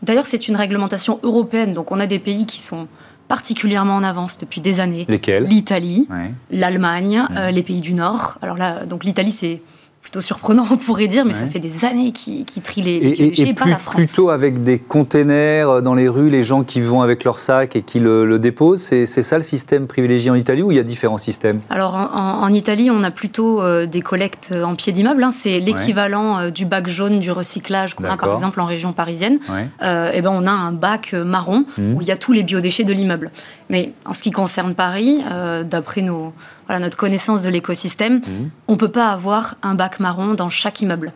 D'ailleurs, 0.02 0.26
c'est 0.26 0.48
une 0.48 0.56
réglementation 0.56 1.18
européenne, 1.22 1.72
donc 1.72 1.92
on 1.92 2.00
a 2.00 2.06
des 2.06 2.18
pays 2.18 2.46
qui 2.46 2.60
sont 2.60 2.88
particulièrement 3.28 3.96
en 3.96 4.02
avance 4.02 4.38
depuis 4.38 4.60
des 4.60 4.80
années. 4.80 5.06
Lesquels? 5.08 5.44
L'Italie, 5.44 6.06
l'Allemagne, 6.50 7.24
euh, 7.36 7.50
les 7.50 7.62
pays 7.62 7.80
du 7.80 7.94
Nord. 7.94 8.38
Alors 8.42 8.56
là, 8.56 8.84
donc 8.84 9.04
l'Italie, 9.04 9.30
c'est 9.30 9.62
plutôt 10.04 10.20
surprenant, 10.20 10.66
on 10.70 10.76
pourrait 10.76 11.06
dire, 11.06 11.24
mais 11.24 11.32
ça 11.32 11.46
fait 11.46 11.58
des 11.58 11.86
années 11.86 12.12
qu'ils 12.12 12.44
qu 12.44 12.60
trient 12.60 12.82
les, 12.82 13.00
déchets, 13.16 13.48
et, 13.48 13.54
pas 13.54 13.64
la 13.64 13.78
France. 13.78 13.94
Plutôt 13.96 14.28
avec 14.28 14.62
des 14.62 14.78
containers 14.78 15.68
euh, 15.70 15.80
dans 15.80 15.94
les 15.94 16.08
rues, 16.08 16.28
les 16.28 16.44
gens 16.44 16.62
qui 16.62 16.82
vont 16.82 17.00
avec 17.00 17.24
leur 17.24 17.40
sac 17.40 17.74
et 17.74 17.80
qui 17.80 18.00
le, 18.00 18.38
déposent, 18.38 18.82
c'est 18.82 19.06
ça 19.06 19.36
le 19.36 19.42
système 19.42 19.86
privilégié 19.86 20.30
en 20.30 20.34
Italie 20.34 20.62
ou 20.62 20.70
il 20.70 20.76
y 20.76 20.80
a 20.80 20.82
différents 20.82 21.16
systèmes? 21.16 21.60
Alors 21.70 21.96
en, 21.96 22.52
Italie, 22.52 22.90
on 22.90 23.02
a 23.02 23.10
plutôt 23.10 23.62
euh, 23.62 23.86
des 23.86 24.02
collectes 24.02 24.50
euh, 24.52 24.64
en 24.64 24.74
pied 24.74 24.92
d'immeuble, 24.92 25.24
hein. 25.24 25.30
c'est 25.30 25.58
l'équivalent 25.58 26.50
du 26.50 26.66
bac 26.66 26.86
jaune 26.86 27.18
du 27.18 27.30
recyclage 27.30 27.94
qu'on 27.94 28.04
a 28.04 28.18
par 28.18 28.34
exemple 28.34 28.60
en 28.60 28.66
région 28.66 28.92
parisienne. 28.92 29.38
et 29.80 30.20
ben 30.20 30.30
on 30.30 30.44
a 30.44 30.50
un 30.50 30.72
bac 30.72 31.14
marron 31.14 31.64
mmh. 31.78 31.94
où 31.94 32.02
il 32.02 32.06
y 32.06 32.10
a 32.10 32.16
tous 32.16 32.32
les 32.32 32.42
biodéchets 32.42 32.84
de 32.84 32.92
l'immeuble. 32.92 33.30
Mais 33.70 33.92
en 34.04 34.12
ce 34.12 34.22
qui 34.22 34.32
concerne 34.32 34.74
Paris, 34.74 35.24
d'après 35.64 36.02
nos 36.02 36.34
voilà, 36.66 36.80
notre 36.80 36.96
connaissance 36.96 37.42
de 37.42 37.48
l'écosystème, 37.48 38.16
mmh. 38.18 38.50
on 38.68 38.72
ne 38.72 38.78
peut 38.78 38.90
pas 38.90 39.08
avoir 39.08 39.56
un 39.62 39.74
bac 39.74 40.00
marron 40.00 40.34
dans 40.34 40.48
chaque 40.48 40.80
immeuble. 40.80 41.12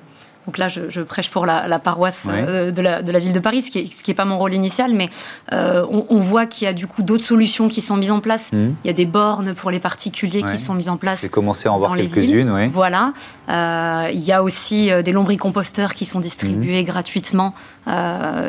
Donc 0.49 0.57
là, 0.57 0.69
je, 0.69 1.03
prêche 1.03 1.31
pour 1.31 1.45
la, 1.45 1.79
paroisse 1.79 2.27
euh, 2.27 2.71
de, 2.71 2.81
la, 2.81 3.19
ville 3.19 3.35
de 3.35 3.39
Paris, 3.39 3.61
ce 3.61 3.71
qui 3.71 3.91
n'est 4.09 4.15
pas 4.15 4.25
mon 4.25 4.39
rôle 4.39 4.55
initial, 4.55 4.95
mais 4.95 5.11
euh, 5.53 5.85
on, 5.91 6.17
voit 6.23 6.47
qu'il 6.47 6.65
y 6.65 6.69
a 6.69 6.73
du 6.73 6.87
coup 6.87 7.03
d'autres 7.03 7.27
solutions 7.27 7.69
qui 7.69 7.83
sont 7.83 7.97
mises 7.97 8.11
en 8.11 8.21
place. 8.21 8.51
Mmh. 8.51 8.69
Il 8.83 8.87
y 8.87 8.91
a 8.91 8.95
des 8.95 9.05
bornes 9.05 9.53
pour 9.53 9.71
les 9.71 9.79
particuliers 9.79 10.43
qui 10.43 10.57
sont 10.57 10.73
mises 10.73 10.89
en 10.89 10.97
place. 10.97 11.21
J'ai 11.21 11.29
commencé 11.29 11.69
à 11.69 11.73
en 11.75 11.79
voir 11.79 11.95
quelques-unes, 11.95 12.51
oui. 12.51 12.69
Voilà. 12.69 13.13
Euh, 13.51 14.09
il 14.11 14.21
y 14.21 14.33
a 14.33 14.43
aussi 14.43 14.91
des 15.05 15.13
lombricomposteurs 15.13 15.93
qui 15.93 16.07
sont 16.07 16.19
distribués 16.19 16.81
mmh. 16.83 16.87
gratuitement 16.87 17.53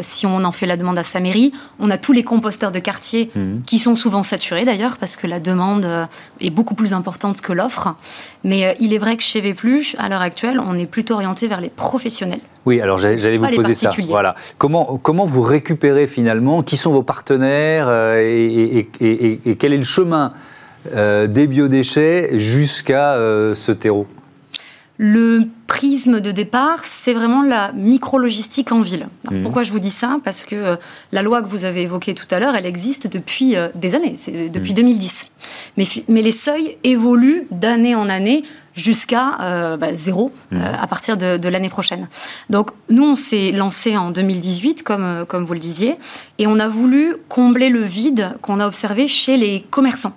si 0.02 0.26
on 0.26 0.44
en 0.44 0.52
fait 0.52 0.66
la 0.66 0.78
demande 0.78 0.98
à 0.98 1.04
sa 1.04 1.20
mairie. 1.20 1.52
On 1.80 1.90
a 1.90 1.98
tous 1.98 2.14
les 2.14 2.24
composteurs 2.24 2.72
de 2.72 2.80
quartier 2.80 3.32
mmh. 3.36 3.64
qui 3.66 3.80
sont 3.80 3.96
souvent 3.96 4.24
saturés 4.24 4.64
d'ailleurs 4.64 4.96
parce 4.98 5.18
que 5.18 5.28
la 5.28 5.42
demande 5.42 6.08
est 6.40 6.50
beaucoup 6.50 6.76
plus 6.76 6.94
importante 6.94 7.42
que 7.42 7.52
l'offre. 7.52 7.96
Mais 8.46 8.78
il 8.80 8.94
est 8.94 8.98
vrai 8.98 9.18
que 9.18 9.24
chez 9.24 9.42
Vplus, 9.42 9.96
à 9.98 10.08
l'heure 10.08 10.22
actuelle, 10.22 10.62
on 10.66 10.78
est 10.78 10.86
plutôt 10.86 11.16
orienté 11.16 11.50
vers 11.50 11.62
les 11.62 11.70
professionnels. 11.90 12.42
Oui, 12.68 12.82
alors 12.82 13.00
j'allais 13.00 13.38
vous 13.38 13.48
poser 13.48 13.74
ça. 13.74 13.92
Voilà. 14.08 14.36
Comment, 14.60 15.00
comment 15.02 15.26
vous 15.26 15.42
récupérez 15.42 16.06
finalement 16.06 16.62
Qui 16.62 16.78
sont 16.78 16.92
vos 16.92 17.02
partenaires 17.02 17.88
euh, 17.88 18.20
et, 18.22 19.56
quel 19.58 19.74
est 19.74 19.78
le 19.78 19.84
chemin 19.84 20.34
euh, 20.96 21.26
des 21.26 21.48
biodéchets 21.48 22.38
jusqu'à 22.38 23.14
euh, 23.14 23.56
ce 23.56 23.72
terreau? 23.72 24.06
Le 25.00 25.46
prisme 25.66 26.20
de 26.20 26.30
départ, 26.30 26.82
c'est 26.84 27.14
vraiment 27.14 27.42
la 27.42 27.72
micro-logistique 27.72 28.72
en 28.72 28.82
ville. 28.82 29.08
Mhm. 29.32 29.42
Pourquoi 29.42 29.64
je 29.64 29.72
vous 29.72 29.80
dis 29.80 29.90
ça? 29.90 30.18
Parce 30.24 30.46
que 30.46 30.78
la 31.12 31.22
loi 31.24 31.42
que 31.42 31.48
vous 31.48 31.66
avez 31.66 31.84
évoquée 31.84 32.14
tout 32.14 32.28
à 32.30 32.40
l'heure, 32.40 32.54
elle 32.56 32.68
existe 32.68 33.08
depuis 33.08 33.56
des 33.74 33.96
années, 33.96 34.14
c'est 34.16 34.50
depuis 34.50 34.74
2010. 34.74 35.26
Mhm. 35.26 35.40
Mais, 35.78 35.86
mais 36.08 36.22
les 36.22 36.34
seuils 36.34 36.78
évoluent 36.84 37.48
d'année 37.50 37.96
en 37.96 38.10
année 38.10 38.44
jusqu'à 38.74 39.40
euh, 39.42 39.78
bah, 39.78 39.94
zéro 39.94 40.32
euh, 40.54 40.58
mmh. 40.58 40.76
à 40.82 40.88
partir 40.88 41.18
de, 41.18 41.50
l'année 41.50 41.70
prochaine. 41.70 42.08
Donc 42.50 42.72
nous, 42.90 43.04
on 43.04 43.16
s'est 43.16 43.52
lancé 43.52 43.98
en 43.98 44.12
2018, 44.12 44.84
comme, 44.84 45.04
euh, 45.04 45.26
comme 45.26 45.46
vous 45.46 45.54
le 45.54 45.60
disiez, 45.60 45.98
et 46.38 46.48
on 46.48 46.60
a 46.60 46.68
voulu 46.68 47.16
combler 47.28 47.70
le 47.70 47.82
vide 47.82 48.32
qu'on 48.42 48.60
a 48.60 48.68
observé 48.68 49.08
chez 49.08 49.38
les 49.38 49.62
commerçants. 49.62 50.16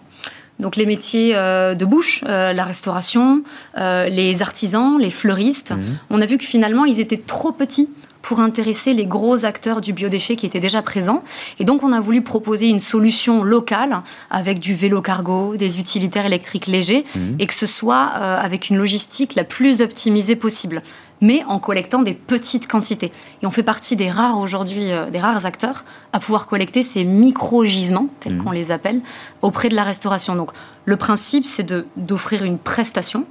Donc 0.61 0.77
les 0.77 0.87
métiers 0.87 1.35
de 1.35 1.85
bouche, 1.85 2.23
la 2.23 2.63
restauration, 2.63 3.43
les 3.75 4.43
artisans, 4.43 4.97
les 5.01 5.11
fleuristes, 5.11 5.73
mmh. 5.73 5.81
on 6.11 6.21
a 6.21 6.27
vu 6.27 6.39
que 6.39 6.45
finalement, 6.45 6.85
ils 6.85 7.01
étaient 7.01 7.17
trop 7.17 7.51
petits 7.51 7.89
pour 8.23 8.41
intéresser 8.41 8.95
les 8.95 9.07
gros 9.07 9.45
acteurs 9.45 9.81
du 9.81 9.93
biodéchet 9.93 10.37
qui 10.37 10.47
étaient 10.47 10.61
déjà 10.61 10.81
présents. 10.81 11.23
Et 11.59 11.65
donc, 11.65 11.83
on 11.83 11.93
a 11.93 12.01
voulu 12.01 12.23
proposer 12.23 12.69
une 12.69 12.81
solution 12.81 13.43
locale 13.43 14.03
avec 14.31 14.61
du 14.61 14.75
vélo 14.75 15.03
cargo, 15.03 15.57
des 15.57 15.79
utilitaires 15.79 16.27
électriques 16.27 16.67
légers, 16.67 17.05
mhm. 17.17 17.37
et 17.39 17.47
que 17.47 17.55
ce 17.55 17.67
soit 17.67 18.13
euh, 18.17 18.41
avec 18.41 18.71
une 18.71 18.77
logistique 18.77 19.35
la 19.35 19.45
plus 19.45 19.83
optimisée 19.83 20.37
possible 20.37 20.83
mais 21.23 21.45
en 21.45 21.61
collectant 21.61 22.03
des 22.03 22.15
petites 22.15 22.67
quantités. 22.67 23.13
Et 23.43 23.47
on 23.47 23.51
fait 23.51 23.63
partie 23.63 23.95
des 23.97 24.11
rares 24.11 24.39
aujourd'hui, 24.39 24.91
euh, 24.91 25.09
des 25.09 25.21
rares 25.21 25.47
acteurs 25.47 25.85
à 26.13 26.19
pouvoir 26.19 26.47
collecter 26.47 26.83
ces 26.83 27.05
micro-gisements, 27.05 28.09
tels 28.21 28.35
mhm. 28.35 28.43
qu'on 28.43 28.51
les 28.51 28.73
appelle, 28.73 29.01
auprès 29.41 29.69
de 29.69 29.77
la 29.77 29.85
restauration. 29.85 30.35
Donc 30.35 30.51
le 30.85 30.97
principe, 30.97 31.47
c'est 31.47 31.73
d'offrir 31.97 32.43
une 32.43 32.59
prestation. 32.59 33.25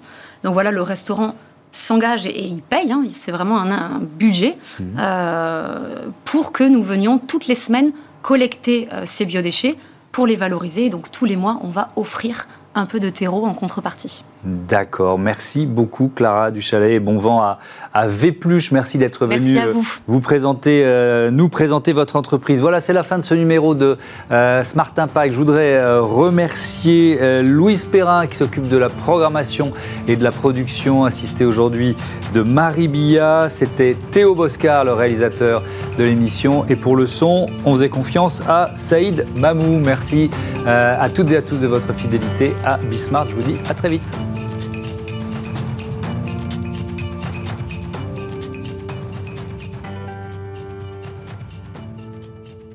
Donc 0.44 0.54
voilà, 0.54 0.72
le 0.72 0.82
restaurant 0.82 1.36
s'engage 1.72 2.28
et, 2.28 2.46
il 2.46 2.62
paye, 2.62 2.92
hein, 2.92 3.04
c'est 3.10 3.32
vraiment 3.32 3.60
un, 3.60 4.00
budget, 4.00 4.58
mmh. 4.80 4.84
euh, 5.00 6.06
pour 6.26 6.52
que 6.52 6.64
nous 6.64 6.84
venions 6.84 7.18
toutes 7.18 7.48
les 7.48 7.56
semaines 7.56 7.92
collecter 8.22 8.88
euh, 8.94 9.04
ces 9.06 9.26
biodéchets 9.26 9.78
pour 10.12 10.28
les 10.28 10.36
valoriser. 10.36 10.90
donc 10.90 11.10
tous 11.12 11.26
les 11.26 11.36
mois, 11.36 11.60
on 11.64 11.70
va 11.70 11.88
offrir 11.96 12.48
un 12.76 12.86
peu 12.86 13.00
de 13.00 13.10
terreau 13.10 13.46
en 13.46 13.54
contrepartie. 13.54 14.24
D'accord. 14.44 15.20
Merci 15.20 15.68
beaucoup, 15.68 16.12
Clara 16.14 16.50
Duchalet. 16.50 16.96
Et 16.96 17.00
bon 17.00 17.18
vent 17.18 17.42
à, 17.42 17.60
à 17.94 18.08
Vépluche. 18.08 18.72
Merci 18.72 18.98
d'être 18.98 19.28
venu 19.28 19.58
euh, 19.60 19.74
vous. 20.08 20.20
présenter, 20.20 20.82
euh, 20.84 21.30
nous 21.30 21.48
présenter 21.48 21.94
votre 21.94 22.16
entreprise. 22.16 22.60
Voilà, 22.60 22.80
c'est 22.80 22.94
la 22.94 23.04
fin 23.04 23.18
de 23.18 23.24
ce 23.24 23.36
numéro 23.36 23.76
de 23.76 23.98
euh, 24.32 24.64
Smart 24.64 24.92
Impact. 24.98 25.32
Je 25.32 25.38
voudrais 25.38 26.00
remercier 26.00 27.42
Louise 27.44 27.86
Perrin 27.86 28.26
qui 28.26 28.36
s'occupe 28.36 28.68
de 28.68 28.78
la 28.78 28.90
programmation 28.90 29.74
et 30.08 30.16
de 30.16 30.24
la 30.24 30.32
production, 30.32 31.06
assistée 31.06 31.46
aujourd'hui 31.46 31.96
de 32.34 32.42
Marie 32.42 32.88
Billa. 32.88 33.48
C'était 33.50 33.96
Théo 34.12 34.34
Boscar, 34.34 34.86
le 34.86 34.94
réalisateur 34.94 35.62
de 36.00 36.04
l'émission. 36.04 36.66
Et 36.68 36.76
pour 36.76 36.96
le 36.96 37.06
son, 37.06 37.46
on 37.66 37.74
faisait 37.74 37.90
confiance 37.90 38.42
à 38.48 38.72
Saïd 38.76 39.26
Mamou. 39.36 39.82
Merci 39.86 40.32
à 40.66 41.10
toutes 41.10 41.32
et 41.32 41.38
à 41.38 41.42
tous 41.42 41.58
de 41.58 41.68
votre 41.68 41.94
fidélité 41.94 42.54
à 42.66 42.78
Bismart. 42.78 43.30
Je 43.30 43.36
vous 43.36 43.44
dis 43.44 43.58
à 43.70 43.74
très 43.74 43.90
vite. 43.90 44.12